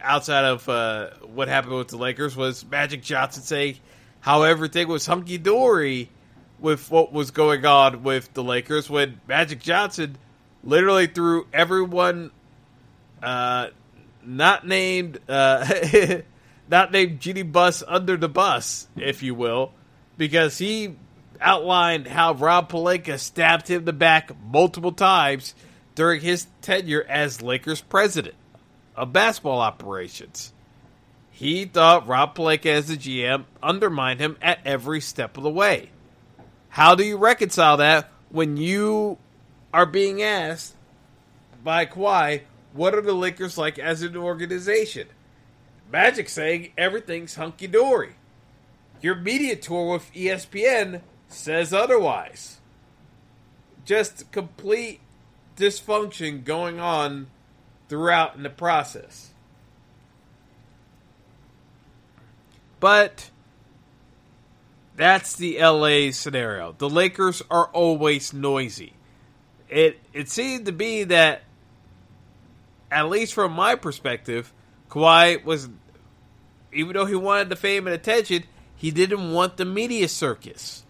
outside 0.00 0.46
of 0.46 0.68
uh, 0.68 1.10
what 1.32 1.46
happened 1.46 1.76
with 1.76 1.88
the 1.88 1.96
Lakers, 1.96 2.34
was 2.34 2.64
Magic 2.66 3.04
Johnson 3.04 3.44
saying 3.44 3.76
how 4.18 4.42
everything 4.42 4.88
was 4.88 5.06
hunky 5.06 5.38
dory 5.38 6.10
with 6.62 6.90
what 6.90 7.12
was 7.12 7.30
going 7.30 7.66
on 7.66 8.02
with 8.02 8.32
the 8.34 8.42
Lakers 8.42 8.88
when 8.88 9.20
Magic 9.26 9.60
Johnson 9.60 10.16
literally 10.64 11.08
threw 11.08 11.46
everyone 11.52 12.30
uh, 13.22 13.68
not 14.24 14.66
named 14.66 15.18
uh, 15.28 15.66
not 16.68 16.92
named 16.92 17.20
Jeanie 17.20 17.42
Buss 17.42 17.82
under 17.86 18.16
the 18.16 18.28
bus, 18.28 18.86
if 18.96 19.22
you 19.22 19.34
will, 19.34 19.72
because 20.16 20.58
he 20.58 20.94
outlined 21.40 22.06
how 22.06 22.34
Rob 22.34 22.70
Pelinka 22.70 23.18
stabbed 23.18 23.68
him 23.68 23.80
in 23.80 23.84
the 23.84 23.92
back 23.92 24.30
multiple 24.44 24.92
times 24.92 25.54
during 25.94 26.20
his 26.20 26.46
tenure 26.60 27.04
as 27.08 27.42
Lakers 27.42 27.80
president 27.80 28.36
of 28.96 29.12
basketball 29.12 29.60
operations. 29.60 30.52
He 31.30 31.64
thought 31.64 32.06
Rob 32.06 32.36
Pelinka 32.36 32.66
as 32.66 32.88
the 32.88 32.96
GM 32.96 33.44
undermined 33.62 34.20
him 34.20 34.36
at 34.40 34.60
every 34.64 35.00
step 35.00 35.36
of 35.36 35.42
the 35.42 35.50
way. 35.50 35.90
How 36.72 36.94
do 36.94 37.04
you 37.04 37.18
reconcile 37.18 37.76
that 37.76 38.10
when 38.30 38.56
you 38.56 39.18
are 39.74 39.84
being 39.84 40.22
asked 40.22 40.74
by 41.62 41.84
Kawhi, 41.84 42.44
what 42.72 42.94
are 42.94 43.02
the 43.02 43.12
Lakers 43.12 43.58
like 43.58 43.78
as 43.78 44.00
an 44.00 44.16
organization? 44.16 45.08
Magic 45.92 46.30
saying 46.30 46.72
everything's 46.78 47.34
hunky 47.34 47.66
dory. 47.66 48.14
Your 49.02 49.14
media 49.14 49.54
tour 49.54 49.92
with 49.92 50.10
ESPN 50.14 51.02
says 51.28 51.74
otherwise. 51.74 52.56
Just 53.84 54.32
complete 54.32 55.00
dysfunction 55.58 56.42
going 56.42 56.80
on 56.80 57.26
throughout 57.90 58.34
in 58.34 58.44
the 58.44 58.48
process. 58.48 59.32
But 62.80 63.28
that's 64.96 65.36
the 65.36 65.58
LA 65.60 66.10
scenario. 66.10 66.74
The 66.76 66.88
Lakers 66.88 67.42
are 67.50 67.66
always 67.66 68.32
noisy. 68.32 68.94
It 69.68 69.98
it 70.12 70.28
seemed 70.28 70.66
to 70.66 70.72
be 70.72 71.04
that 71.04 71.42
at 72.90 73.08
least 73.08 73.32
from 73.32 73.52
my 73.52 73.74
perspective, 73.74 74.52
Kawhi 74.90 75.42
was 75.44 75.68
even 76.72 76.92
though 76.94 77.06
he 77.06 77.14
wanted 77.14 77.48
the 77.48 77.56
fame 77.56 77.86
and 77.86 77.94
attention, 77.94 78.44
he 78.76 78.90
didn't 78.90 79.32
want 79.32 79.56
the 79.56 79.64
media 79.64 80.08
circus. 80.08 80.84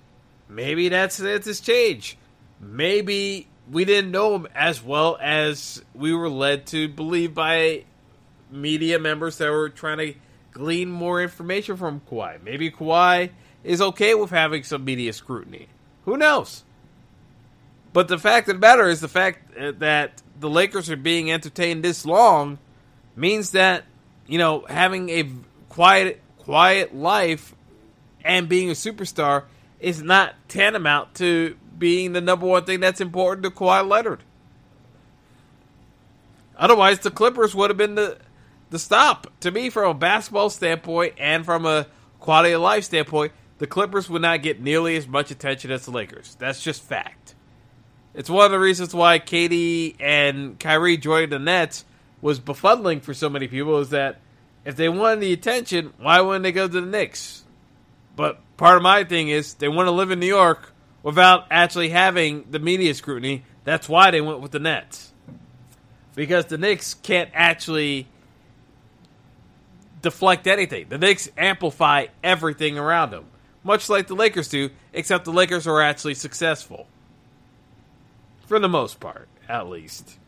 Maybe 0.49 0.89
that's 0.89 1.17
that's 1.17 1.47
his 1.47 1.61
change. 1.61 2.19
Maybe 2.61 3.49
we 3.71 3.85
didn't 3.85 4.11
know 4.11 4.35
him 4.35 4.49
as 4.55 4.83
well 4.83 5.17
as 5.21 5.83
we 5.95 6.13
were 6.13 6.29
led 6.29 6.67
to 6.69 6.89
believe 6.89 7.35
by 7.35 7.85
media 8.51 8.99
members 8.99 9.39
that 9.39 9.51
were 9.51 9.69
trying 9.69 9.99
to 9.99 10.15
glean 10.53 10.91
more 10.91 11.23
information 11.23 11.77
from 11.77 12.01
Kawhi. 12.11 12.43
Maybe 12.43 12.71
Kawhi 12.71 13.31
is 13.65 13.81
okay 13.81 14.15
with 14.15 14.31
having 14.31 14.63
some 14.63 14.85
media 14.85 15.13
scrutiny. 15.13 15.69
Who 16.05 16.17
knows? 16.17 16.65
But 17.93 18.09
the 18.09 18.19
fact 18.19 18.49
of 18.49 18.57
the 18.57 18.61
matter 18.61 18.89
is 18.89 19.01
the 19.01 19.09
fact 19.09 19.57
uh, 19.57 19.73
that 19.79 20.23
the 20.39 20.49
Lakers 20.49 20.91
are 20.91 20.97
being 20.97 21.31
entertained 21.31 21.85
this 21.85 22.05
long 22.05 22.59
means 23.15 23.51
that 23.51 23.85
you 24.27 24.39
know 24.39 24.65
having 24.69 25.11
a 25.11 25.31
quiet 25.69 26.21
quiet 26.39 26.95
life 26.95 27.55
and 28.25 28.49
being 28.49 28.71
a 28.71 28.75
superstar 28.75 29.45
is 29.79 30.03
not 30.03 30.35
tantamount 30.49 31.15
to 31.15 31.57
being 31.79 32.13
the 32.13 32.21
number 32.21 32.47
one 32.47 32.65
thing 32.65 32.81
that's 32.81 33.01
important 33.01 33.45
to 33.45 33.51
Kawhi 33.51 33.87
Leonard. 33.87 34.21
Otherwise, 36.57 37.01
the 37.01 37.11
Clippers 37.11 37.55
would 37.55 37.71
have 37.71 37.77
been 37.77 37.95
the 37.95 38.19
the 38.71 38.79
stop 38.79 39.27
to 39.41 39.51
me 39.51 39.69
from 39.69 39.91
a 39.91 39.95
basketball 39.95 40.49
standpoint 40.49 41.15
and 41.19 41.45
from 41.45 41.67
a 41.67 41.87
quality 42.21 42.53
of 42.55 42.63
life 42.63 42.85
standpoint 42.85 43.33
the 43.63 43.69
Clippers 43.69 44.11
would 44.11 44.23
not 44.23 44.43
get 44.43 44.61
nearly 44.61 44.97
as 44.97 45.07
much 45.07 45.31
attention 45.31 45.71
as 45.71 45.85
the 45.85 45.93
Lakers. 45.93 46.35
That's 46.41 46.61
just 46.61 46.83
fact. 46.83 47.37
It's 48.13 48.29
one 48.29 48.45
of 48.45 48.51
the 48.51 48.59
reasons 48.59 48.93
why 48.93 49.21
KD 49.21 49.95
and 50.01 50.59
Kyrie 50.59 50.97
joining 50.97 51.31
the 51.31 51.39
Nets 51.39 51.85
was 52.21 52.41
befuddling 52.41 53.01
for 53.01 53.15
so 53.15 53.31
many 53.31 53.47
people 53.47 53.79
is 53.79 53.91
that 53.91 54.21
if 54.65 54.75
they 54.75 54.89
wanted 54.89 55.21
the 55.21 55.33
attention, 55.33 55.93
why 55.99 56.21
wouldn't 56.21 56.43
they 56.43 56.51
go 56.51 56.67
to 56.67 56.81
the 56.81 56.85
Knicks? 56.85 57.45
But 58.17 58.41
part 58.57 58.79
of 58.79 58.83
my 58.83 59.05
thing 59.05 59.29
is 59.29 59.55
they 59.55 59.69
want 59.69 59.87
to 59.87 59.93
live 59.93 60.11
in 60.11 60.19
New 60.19 60.27
York 60.27 60.73
without 61.05 61.47
actually 61.49 61.91
having 61.91 62.47
the 62.51 62.59
media 62.59 62.93
scrutiny. 62.95 63.45
That's 63.63 63.89
why 63.89 64.11
they 64.11 64.21
went 64.21 64.41
with 64.41 64.51
the 64.51 64.59
Nets. 64.59 65.13
Because 66.17 66.47
the 66.47 66.59
Knicks 66.59 66.95
can't 66.95 67.31
actually 67.33 68.09
deflect 70.01 70.49
anything. 70.49 70.87
The 70.89 70.99
Knicks 70.99 71.31
amplify 71.39 72.07
everything 72.25 72.77
around 72.77 73.13
them 73.13 73.27
much 73.63 73.89
like 73.89 74.07
the 74.07 74.15
Lakers 74.15 74.49
do, 74.49 74.71
except 74.93 75.25
the 75.25 75.33
Lakers 75.33 75.67
are 75.67 75.81
actually 75.81 76.15
successful. 76.15 76.87
For 78.47 78.59
the 78.59 78.69
most 78.69 79.01
part, 79.01 79.29
at 79.49 79.69
least. 79.69 80.19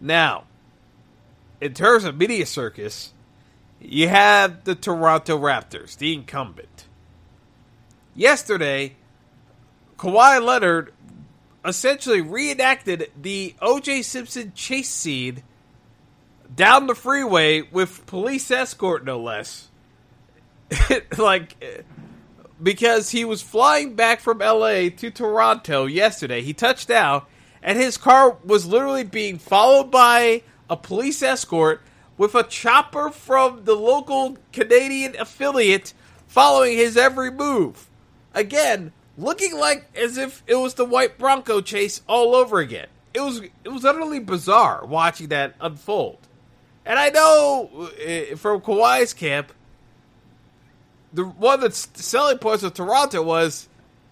Now, 0.00 0.44
in 1.60 1.74
terms 1.74 2.04
of 2.04 2.16
media 2.16 2.46
circus, 2.46 3.12
you 3.80 4.08
have 4.08 4.64
the 4.64 4.74
Toronto 4.74 5.38
Raptors, 5.38 5.96
the 5.96 6.12
incumbent. 6.12 6.86
Yesterday, 8.14 8.96
Kawhi 9.96 10.44
Leonard 10.44 10.92
essentially 11.64 12.20
reenacted 12.20 13.10
the 13.20 13.54
O.J. 13.60 14.02
Simpson 14.02 14.52
chase 14.54 14.88
scene 14.88 15.42
down 16.54 16.86
the 16.86 16.94
freeway 16.94 17.62
with 17.62 18.06
police 18.06 18.50
escort, 18.50 19.04
no 19.04 19.20
less 19.20 19.68
like 21.18 21.56
because 22.62 23.10
he 23.10 23.24
was 23.24 23.40
flying 23.42 23.94
back 23.94 24.20
from 24.20 24.38
LA 24.38 24.88
to 24.96 25.10
Toronto 25.10 25.86
yesterday. 25.86 26.42
He 26.42 26.52
touched 26.52 26.88
down 26.88 27.22
and 27.62 27.78
his 27.78 27.96
car 27.96 28.36
was 28.44 28.66
literally 28.66 29.04
being 29.04 29.38
followed 29.38 29.90
by 29.90 30.42
a 30.70 30.76
police 30.76 31.22
escort 31.22 31.80
with 32.16 32.34
a 32.34 32.42
chopper 32.42 33.10
from 33.10 33.64
the 33.64 33.74
local 33.74 34.36
Canadian 34.52 35.16
affiliate 35.18 35.92
following 36.26 36.76
his 36.76 36.96
every 36.96 37.30
move. 37.30 37.88
Again, 38.34 38.92
looking 39.16 39.56
like 39.58 39.86
as 39.96 40.16
if 40.16 40.42
it 40.46 40.56
was 40.56 40.74
the 40.74 40.84
white 40.84 41.18
Bronco 41.18 41.60
chase 41.60 42.02
all 42.08 42.34
over 42.34 42.58
again. 42.58 42.88
It 43.14 43.20
was 43.20 43.40
it 43.64 43.70
was 43.70 43.84
utterly 43.84 44.20
bizarre 44.20 44.84
watching 44.84 45.28
that 45.28 45.54
unfold. 45.60 46.18
And 46.84 46.98
I 46.98 47.10
know 47.10 47.90
uh, 48.06 48.36
from 48.36 48.60
Kawhi's 48.60 49.12
camp, 49.12 49.52
the 51.12 51.24
one 51.24 51.54
of 51.54 51.60
the 51.60 51.70
selling 51.70 52.38
points 52.38 52.62
of 52.62 52.74
Toronto 52.74 53.22
was 53.22 53.68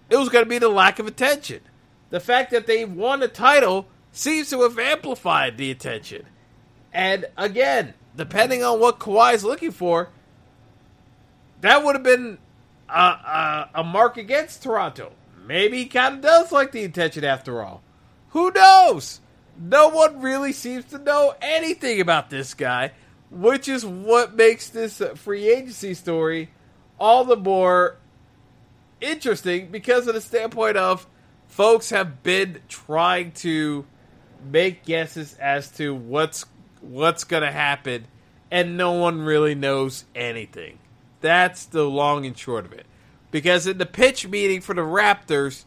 it 0.09 0.17
was 0.17 0.29
going 0.29 0.45
to 0.45 0.49
be 0.49 0.59
the 0.59 0.69
lack 0.69 0.99
of 0.99 1.07
attention. 1.07 1.61
The 2.09 2.19
fact 2.19 2.51
that 2.51 2.67
they 2.67 2.85
won 2.85 3.21
a 3.21 3.27
title 3.27 3.87
seems 4.11 4.49
to 4.49 4.61
have 4.61 4.79
amplified 4.79 5.57
the 5.57 5.69
attention. 5.69 6.25
And 6.93 7.25
again, 7.37 7.93
depending 8.15 8.63
on 8.63 8.79
what 8.79 8.99
Kawhi's 8.99 9.43
looking 9.43 9.71
for, 9.71 10.09
that 11.61 11.83
would 11.83 11.95
have 11.95 12.03
been 12.03 12.37
a, 12.89 12.99
a, 12.99 13.69
a 13.75 13.83
mark 13.83 14.17
against 14.17 14.63
Toronto. 14.63 15.11
Maybe 15.45 15.79
he 15.79 15.85
kind 15.85 16.15
of 16.15 16.21
does 16.21 16.51
like 16.51 16.71
the 16.71 16.83
attention 16.83 17.23
after 17.23 17.61
all. 17.61 17.81
Who 18.29 18.51
knows? 18.51 19.21
No 19.59 19.89
one 19.89 20.21
really 20.21 20.53
seems 20.53 20.85
to 20.85 20.97
know 20.97 21.35
anything 21.41 21.99
about 21.99 22.29
this 22.29 22.53
guy, 22.53 22.91
which 23.31 23.67
is 23.67 23.85
what 23.85 24.35
makes 24.35 24.69
this 24.69 25.01
free 25.15 25.49
agency 25.49 25.93
story 25.93 26.49
all 26.99 27.23
the 27.23 27.37
more 27.37 27.97
interesting 29.01 29.67
because 29.67 30.07
of 30.07 30.13
the 30.13 30.21
standpoint 30.21 30.77
of 30.77 31.07
folks 31.47 31.89
have 31.89 32.23
been 32.23 32.59
trying 32.67 33.31
to 33.31 33.85
make 34.51 34.85
guesses 34.85 35.35
as 35.39 35.69
to 35.71 35.93
what's 35.93 36.45
what's 36.81 37.23
going 37.23 37.43
to 37.43 37.51
happen 37.51 38.05
and 38.51 38.77
no 38.77 38.93
one 38.93 39.21
really 39.21 39.55
knows 39.55 40.05
anything. 40.15 40.79
That's 41.21 41.65
the 41.65 41.83
long 41.83 42.25
and 42.25 42.37
short 42.37 42.65
of 42.65 42.73
it. 42.73 42.85
Because 43.31 43.67
in 43.67 43.77
the 43.77 43.85
pitch 43.85 44.27
meeting 44.27 44.61
for 44.61 44.73
the 44.73 44.81
Raptors, 44.81 45.65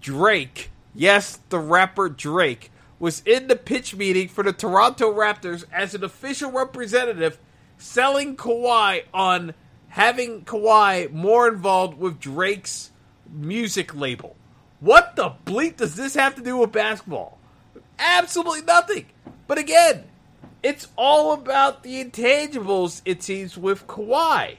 Drake, 0.00 0.70
yes, 0.94 1.40
the 1.48 1.58
rapper 1.58 2.08
Drake, 2.08 2.70
was 2.98 3.22
in 3.24 3.46
the 3.46 3.56
pitch 3.56 3.94
meeting 3.94 4.28
for 4.28 4.44
the 4.44 4.52
Toronto 4.52 5.12
Raptors 5.12 5.64
as 5.72 5.94
an 5.94 6.04
official 6.04 6.50
representative 6.50 7.38
selling 7.78 8.36
Kawhi 8.36 9.04
on 9.12 9.54
having 9.94 10.44
Kawhi 10.44 11.08
more 11.12 11.46
involved 11.46 11.96
with 12.00 12.18
Drake's 12.18 12.90
music 13.30 13.94
label. 13.94 14.34
What 14.80 15.14
the 15.14 15.30
bleep 15.46 15.76
does 15.76 15.94
this 15.94 16.14
have 16.14 16.34
to 16.34 16.42
do 16.42 16.56
with 16.56 16.72
basketball? 16.72 17.38
Absolutely 17.96 18.62
nothing. 18.62 19.06
But 19.46 19.58
again, 19.58 20.02
it's 20.64 20.88
all 20.98 21.32
about 21.32 21.84
the 21.84 22.04
intangibles, 22.04 23.02
it 23.04 23.22
seems, 23.22 23.56
with 23.56 23.86
Kawhi 23.86 24.56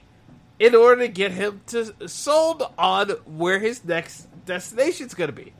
in 0.57 0.73
order 0.73 1.01
to 1.01 1.09
get 1.09 1.33
him 1.33 1.59
to 1.67 2.07
sold 2.07 2.63
on 2.77 3.09
where 3.25 3.59
his 3.59 3.83
next 3.83 4.27
destination 4.45 5.07
is 5.07 5.13
going 5.13 5.31
to 5.31 5.35
be. 5.35 5.51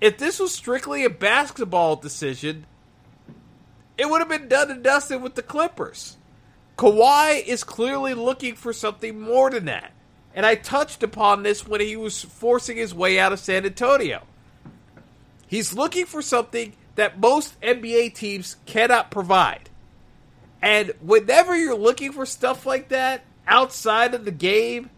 If 0.00 0.18
this 0.18 0.38
was 0.38 0.54
strictly 0.54 1.04
a 1.04 1.10
basketball 1.10 1.96
decision, 1.96 2.64
it 3.98 4.08
would 4.08 4.20
have 4.20 4.28
been 4.28 4.46
done 4.46 4.70
and 4.70 4.84
dusted 4.84 5.20
with 5.20 5.34
the 5.34 5.42
Clippers. 5.42 6.16
Kawhi 6.76 7.44
is 7.44 7.62
clearly 7.64 8.14
looking 8.14 8.54
for 8.54 8.72
something 8.72 9.20
more 9.20 9.50
than 9.50 9.66
that. 9.66 9.92
And 10.34 10.44
I 10.44 10.56
touched 10.56 11.02
upon 11.02 11.42
this 11.42 11.66
when 11.66 11.80
he 11.80 11.96
was 11.96 12.22
forcing 12.22 12.76
his 12.76 12.94
way 12.94 13.18
out 13.18 13.32
of 13.32 13.38
San 13.38 13.64
Antonio. 13.64 14.22
He's 15.46 15.74
looking 15.74 16.06
for 16.06 16.20
something 16.20 16.72
that 16.96 17.20
most 17.20 17.60
NBA 17.60 18.14
teams 18.14 18.56
cannot 18.66 19.10
provide. 19.10 19.70
And 20.60 20.92
whenever 21.00 21.56
you're 21.56 21.76
looking 21.76 22.12
for 22.12 22.26
stuff 22.26 22.66
like 22.66 22.88
that 22.88 23.22
outside 23.46 24.14
of 24.14 24.24
the 24.24 24.32
game, 24.32 24.90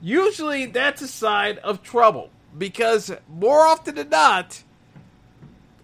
usually 0.00 0.66
that's 0.66 1.02
a 1.02 1.08
sign 1.08 1.58
of 1.58 1.82
trouble. 1.82 2.30
Because 2.56 3.12
more 3.28 3.60
often 3.60 3.94
than 3.96 4.08
not, 4.08 4.62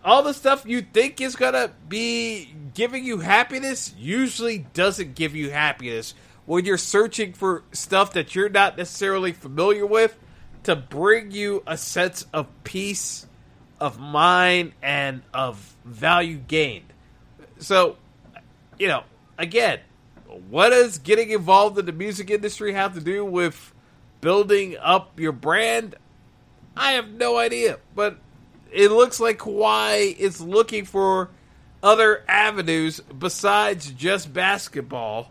all 0.05 0.23
the 0.23 0.35
stuff 0.35 0.65
you 0.67 0.83
think 0.83 1.21
is 1.21 1.35
to 1.37 1.71
be 1.89 2.55
giving 2.75 3.05
you 3.05 3.19
happiness 3.19 3.95
usually 3.99 4.59
doesn't 4.73 5.15
give 5.15 5.35
you 5.35 5.51
happiness 5.51 6.15
when 6.47 6.65
you're 6.65 6.79
searching 6.79 7.33
for 7.33 7.63
stuff 7.73 8.15
that 8.15 8.35
you're 8.35 8.49
not 8.49 8.77
necessarily 8.77 9.33
familiar 9.33 9.87
with 9.87 10.17
to 10.63 10.77
bring 10.77 11.31
you 11.31 11.63
a 11.67 11.77
sense 11.77 12.27
of 12.33 12.47
peace 12.65 13.27
of 13.79 13.99
mind 13.99 14.73
and 14.83 15.23
of 15.33 15.75
value 15.85 16.37
gained. 16.37 16.93
So, 17.59 17.97
you 18.79 18.89
know, 18.89 19.05
again, 19.39 19.81
what 20.49 20.71
does 20.71 20.99
getting 20.99 21.31
involved 21.31 21.79
in 21.79 21.87
the 21.87 21.93
music 21.93 22.31
industry 22.31 22.73
have 22.73 22.95
to 22.95 23.01
do 23.01 23.25
with 23.25 23.73
building 24.21 24.77
up 24.81 25.19
your 25.19 25.33
brand? 25.33 25.97
I 26.77 26.93
have 26.93 27.09
no 27.09 27.37
idea, 27.37 27.79
but 27.95 28.19
it 28.73 28.91
looks 28.91 29.21
like 29.21 29.39
Kawhi 29.39 30.17
is 30.17 30.41
looking 30.41 30.85
for 30.85 31.31
other 31.83 32.25
avenues 32.29 33.01
besides 33.01 33.91
just 33.91 34.33
basketball 34.33 35.31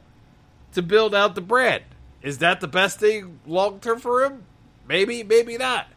to 0.74 0.82
build 0.82 1.14
out 1.14 1.36
the 1.36 1.42
brand. 1.42 1.84
Is 2.22 2.40
that 2.40 2.60
the 2.60 2.68
best 2.68 3.00
thing 3.00 3.40
long 3.46 3.80
term 3.80 4.00
for 4.00 4.24
him? 4.24 4.44
Maybe, 4.88 5.24
maybe 5.24 5.58
not. 5.58 5.88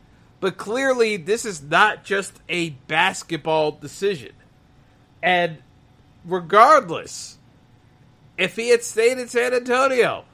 But 0.40 0.56
clearly, 0.56 1.16
this 1.16 1.44
is 1.44 1.62
not 1.62 2.04
just 2.04 2.40
a 2.48 2.70
basketball 2.70 3.72
decision. 3.72 4.32
And 5.22 5.58
regardless, 6.24 7.38
if 8.36 8.56
he 8.56 8.70
had 8.70 8.82
stayed 8.82 9.18
in 9.18 9.28
San 9.28 9.54
Antonio, 9.54 10.24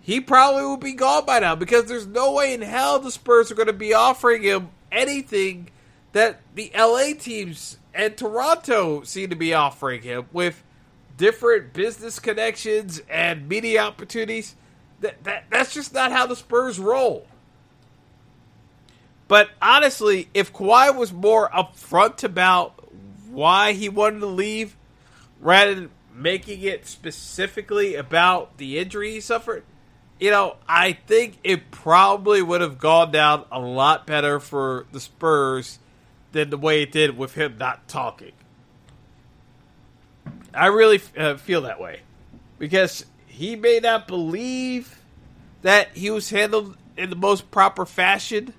he 0.00 0.20
probably 0.20 0.66
would 0.66 0.80
be 0.80 0.92
gone 0.92 1.24
by 1.24 1.40
now 1.40 1.54
because 1.54 1.86
there's 1.86 2.06
no 2.06 2.32
way 2.32 2.54
in 2.54 2.60
hell 2.60 2.98
the 2.98 3.10
Spurs 3.10 3.50
are 3.50 3.54
going 3.54 3.66
to 3.66 3.72
be 3.72 3.94
offering 3.94 4.42
him 4.42 4.68
anything 4.94 5.70
that 6.12 6.40
the 6.54 6.70
LA 6.76 7.14
teams 7.18 7.78
and 7.92 8.16
Toronto 8.16 9.02
seem 9.02 9.30
to 9.30 9.36
be 9.36 9.52
offering 9.52 10.02
him 10.02 10.26
with 10.32 10.62
different 11.16 11.72
business 11.72 12.18
connections 12.18 13.00
and 13.08 13.48
media 13.48 13.82
opportunities. 13.82 14.54
That, 15.00 15.22
that 15.24 15.44
that's 15.50 15.74
just 15.74 15.92
not 15.92 16.12
how 16.12 16.26
the 16.26 16.36
Spurs 16.36 16.78
roll. 16.78 17.26
But 19.26 19.50
honestly, 19.60 20.28
if 20.34 20.52
Kawhi 20.52 20.94
was 20.94 21.12
more 21.12 21.48
upfront 21.50 22.24
about 22.24 22.74
why 23.30 23.72
he 23.72 23.88
wanted 23.88 24.20
to 24.20 24.26
leave, 24.26 24.76
rather 25.40 25.74
than 25.74 25.90
making 26.14 26.62
it 26.62 26.86
specifically 26.86 27.96
about 27.96 28.58
the 28.58 28.78
injury 28.78 29.12
he 29.12 29.20
suffered, 29.20 29.64
you 30.20 30.30
know, 30.30 30.56
I 30.68 30.92
think 30.92 31.38
it 31.44 31.70
probably 31.70 32.42
would 32.42 32.60
have 32.60 32.78
gone 32.78 33.10
down 33.10 33.44
a 33.50 33.58
lot 33.58 34.06
better 34.06 34.40
for 34.40 34.86
the 34.92 35.00
Spurs 35.00 35.78
than 36.32 36.50
the 36.50 36.58
way 36.58 36.82
it 36.82 36.92
did 36.92 37.16
with 37.16 37.34
him 37.34 37.56
not 37.58 37.86
talking. 37.88 38.32
I 40.52 40.66
really 40.66 41.00
uh, 41.16 41.36
feel 41.36 41.62
that 41.62 41.80
way 41.80 42.00
because 42.58 43.04
he 43.26 43.56
may 43.56 43.80
not 43.80 44.06
believe 44.06 45.00
that 45.62 45.96
he 45.96 46.10
was 46.10 46.30
handled 46.30 46.76
in 46.96 47.10
the 47.10 47.16
most 47.16 47.50
proper 47.50 47.84
fashion 47.84 48.54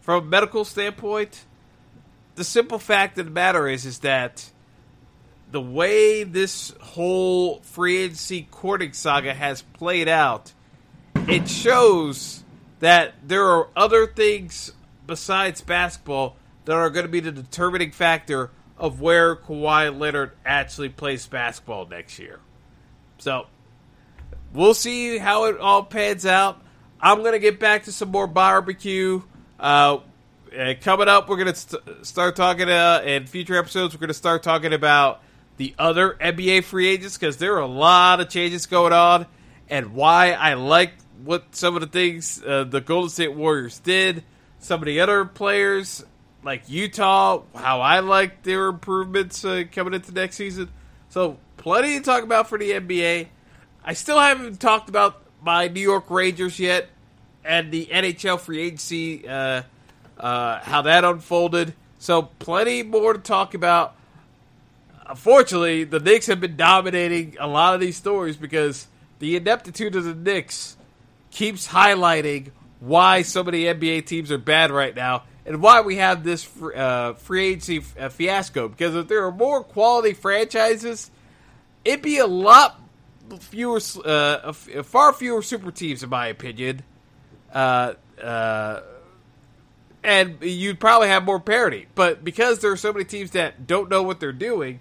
from 0.00 0.24
a 0.24 0.26
medical 0.26 0.64
standpoint, 0.64 1.44
the 2.34 2.44
simple 2.44 2.78
fact 2.78 3.18
of 3.18 3.26
the 3.26 3.30
matter 3.30 3.68
is 3.68 3.84
is 3.84 3.98
that 4.00 4.50
the 5.50 5.60
way 5.60 6.24
this 6.24 6.72
whole 6.80 7.60
free 7.60 7.98
agency 7.98 8.48
courting 8.50 8.92
saga 8.92 9.34
has 9.34 9.62
played 9.62 10.08
out, 10.08 10.52
it 11.30 11.48
shows 11.48 12.42
that 12.80 13.14
there 13.22 13.44
are 13.44 13.68
other 13.76 14.04
things 14.04 14.72
besides 15.06 15.60
basketball 15.60 16.34
that 16.64 16.74
are 16.74 16.90
going 16.90 17.06
to 17.06 17.10
be 17.10 17.20
the 17.20 17.30
determining 17.30 17.92
factor 17.92 18.50
of 18.76 19.00
where 19.00 19.36
Kawhi 19.36 19.96
Leonard 19.96 20.32
actually 20.44 20.88
plays 20.88 21.28
basketball 21.28 21.86
next 21.86 22.18
year. 22.18 22.40
So 23.18 23.46
we'll 24.52 24.74
see 24.74 25.18
how 25.18 25.44
it 25.44 25.58
all 25.58 25.84
pans 25.84 26.26
out. 26.26 26.60
I'm 27.00 27.20
going 27.20 27.32
to 27.32 27.38
get 27.38 27.60
back 27.60 27.84
to 27.84 27.92
some 27.92 28.10
more 28.10 28.26
barbecue. 28.26 29.22
Uh, 29.60 29.98
coming 30.80 31.06
up, 31.06 31.28
we're 31.28 31.36
going 31.36 31.52
to 31.52 31.54
st- 31.54 32.06
start 32.06 32.34
talking 32.34 32.68
uh, 32.68 33.02
in 33.04 33.28
future 33.28 33.56
episodes. 33.56 33.94
We're 33.94 34.00
going 34.00 34.08
to 34.08 34.14
start 34.14 34.42
talking 34.42 34.72
about 34.72 35.22
the 35.58 35.76
other 35.78 36.16
NBA 36.20 36.64
free 36.64 36.88
agents 36.88 37.16
because 37.16 37.36
there 37.36 37.54
are 37.54 37.60
a 37.60 37.66
lot 37.66 38.20
of 38.20 38.28
changes 38.28 38.66
going 38.66 38.92
on, 38.92 39.26
and 39.68 39.94
why 39.94 40.32
I 40.32 40.54
like 40.54 40.94
what 41.24 41.54
some 41.54 41.74
of 41.74 41.80
the 41.80 41.86
things 41.86 42.42
uh, 42.44 42.64
the 42.64 42.80
Golden 42.80 43.10
State 43.10 43.34
Warriors 43.34 43.78
did. 43.78 44.24
Some 44.58 44.80
of 44.80 44.86
the 44.86 45.00
other 45.00 45.24
players 45.24 46.04
like 46.42 46.68
Utah, 46.68 47.42
how 47.54 47.80
I 47.80 48.00
like 48.00 48.42
their 48.42 48.66
improvements 48.66 49.44
uh, 49.44 49.64
coming 49.72 49.94
into 49.94 50.12
next 50.12 50.36
season. 50.36 50.70
So 51.08 51.38
plenty 51.56 51.98
to 51.98 52.04
talk 52.04 52.22
about 52.22 52.48
for 52.48 52.58
the 52.58 52.70
NBA. 52.70 53.28
I 53.84 53.92
still 53.94 54.18
haven't 54.18 54.60
talked 54.60 54.88
about 54.88 55.22
my 55.42 55.68
New 55.68 55.80
York 55.80 56.10
Rangers 56.10 56.58
yet 56.58 56.88
and 57.44 57.70
the 57.72 57.86
NHL 57.86 58.38
free 58.38 58.60
agency, 58.60 59.26
uh, 59.26 59.62
uh, 60.18 60.60
how 60.60 60.82
that 60.82 61.04
unfolded. 61.04 61.74
So 61.98 62.22
plenty 62.22 62.82
more 62.82 63.12
to 63.14 63.18
talk 63.18 63.54
about. 63.54 63.96
Unfortunately, 65.06 65.84
the 65.84 65.98
Knicks 65.98 66.26
have 66.26 66.40
been 66.40 66.56
dominating 66.56 67.36
a 67.40 67.46
lot 67.46 67.74
of 67.74 67.80
these 67.80 67.96
stories 67.96 68.36
because 68.36 68.86
the 69.18 69.36
ineptitude 69.36 69.96
of 69.96 70.04
the 70.04 70.14
Knicks 70.14 70.76
keeps 71.30 71.68
highlighting 71.68 72.50
why 72.80 73.22
so 73.22 73.44
many 73.44 73.64
NBA 73.64 74.06
teams 74.06 74.32
are 74.32 74.38
bad 74.38 74.70
right 74.70 74.94
now 74.94 75.24
and 75.46 75.62
why 75.62 75.80
we 75.80 75.96
have 75.96 76.24
this 76.24 76.48
uh, 76.62 77.14
free 77.14 77.48
agency 77.48 77.82
uh, 77.98 78.08
fiasco. 78.08 78.68
Because 78.68 78.94
if 78.94 79.08
there 79.08 79.24
are 79.26 79.32
more 79.32 79.62
quality 79.62 80.12
franchises, 80.12 81.10
it'd 81.84 82.02
be 82.02 82.18
a 82.18 82.26
lot 82.26 82.80
fewer, 83.38 83.80
uh, 84.04 84.52
far 84.52 85.12
fewer 85.12 85.42
super 85.42 85.70
teams, 85.70 86.02
in 86.02 86.10
my 86.10 86.26
opinion. 86.28 86.82
Uh, 87.52 87.94
uh, 88.22 88.80
and 90.02 90.38
you'd 90.40 90.80
probably 90.80 91.08
have 91.08 91.24
more 91.24 91.40
parity. 91.40 91.86
But 91.94 92.24
because 92.24 92.60
there 92.60 92.72
are 92.72 92.76
so 92.76 92.92
many 92.92 93.04
teams 93.04 93.32
that 93.32 93.66
don't 93.66 93.90
know 93.90 94.02
what 94.02 94.20
they're 94.20 94.32
doing, 94.32 94.80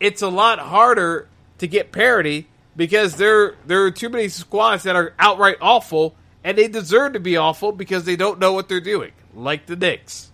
it's 0.00 0.22
a 0.22 0.28
lot 0.28 0.58
harder 0.58 1.28
to 1.58 1.66
get 1.66 1.92
parity 1.92 2.48
because 2.76 3.16
there 3.16 3.56
there 3.66 3.84
are 3.84 3.90
too 3.90 4.08
many 4.08 4.28
squads 4.28 4.84
that 4.84 4.96
are 4.96 5.14
outright 5.18 5.56
awful, 5.60 6.14
and 6.42 6.58
they 6.58 6.68
deserve 6.68 7.14
to 7.14 7.20
be 7.20 7.36
awful 7.36 7.72
because 7.72 8.04
they 8.04 8.16
don't 8.16 8.38
know 8.38 8.52
what 8.52 8.68
they're 8.68 8.80
doing 8.80 9.12
like 9.34 9.66
the 9.66 9.76
Knicks. 9.76 10.30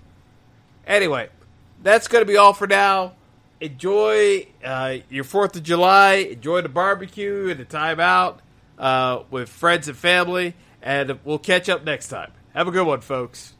Anyway, 0.86 1.28
that's 1.82 2.08
going 2.08 2.22
to 2.22 2.26
be 2.26 2.36
all 2.36 2.52
for 2.52 2.66
now. 2.66 3.12
Enjoy 3.60 4.46
uh, 4.64 4.98
your 5.08 5.24
4th 5.24 5.56
of 5.56 5.62
July. 5.62 6.14
Enjoy 6.14 6.62
the 6.62 6.68
barbecue 6.68 7.48
and 7.50 7.60
the 7.60 7.64
time 7.64 8.00
out 8.00 8.40
uh, 8.78 9.22
with 9.30 9.48
friends 9.48 9.88
and 9.88 9.96
family. 9.96 10.54
And 10.82 11.18
we'll 11.24 11.38
catch 11.38 11.68
up 11.68 11.84
next 11.84 12.08
time. 12.08 12.32
Have 12.54 12.68
a 12.68 12.70
good 12.70 12.86
one, 12.86 13.00
folks. 13.02 13.54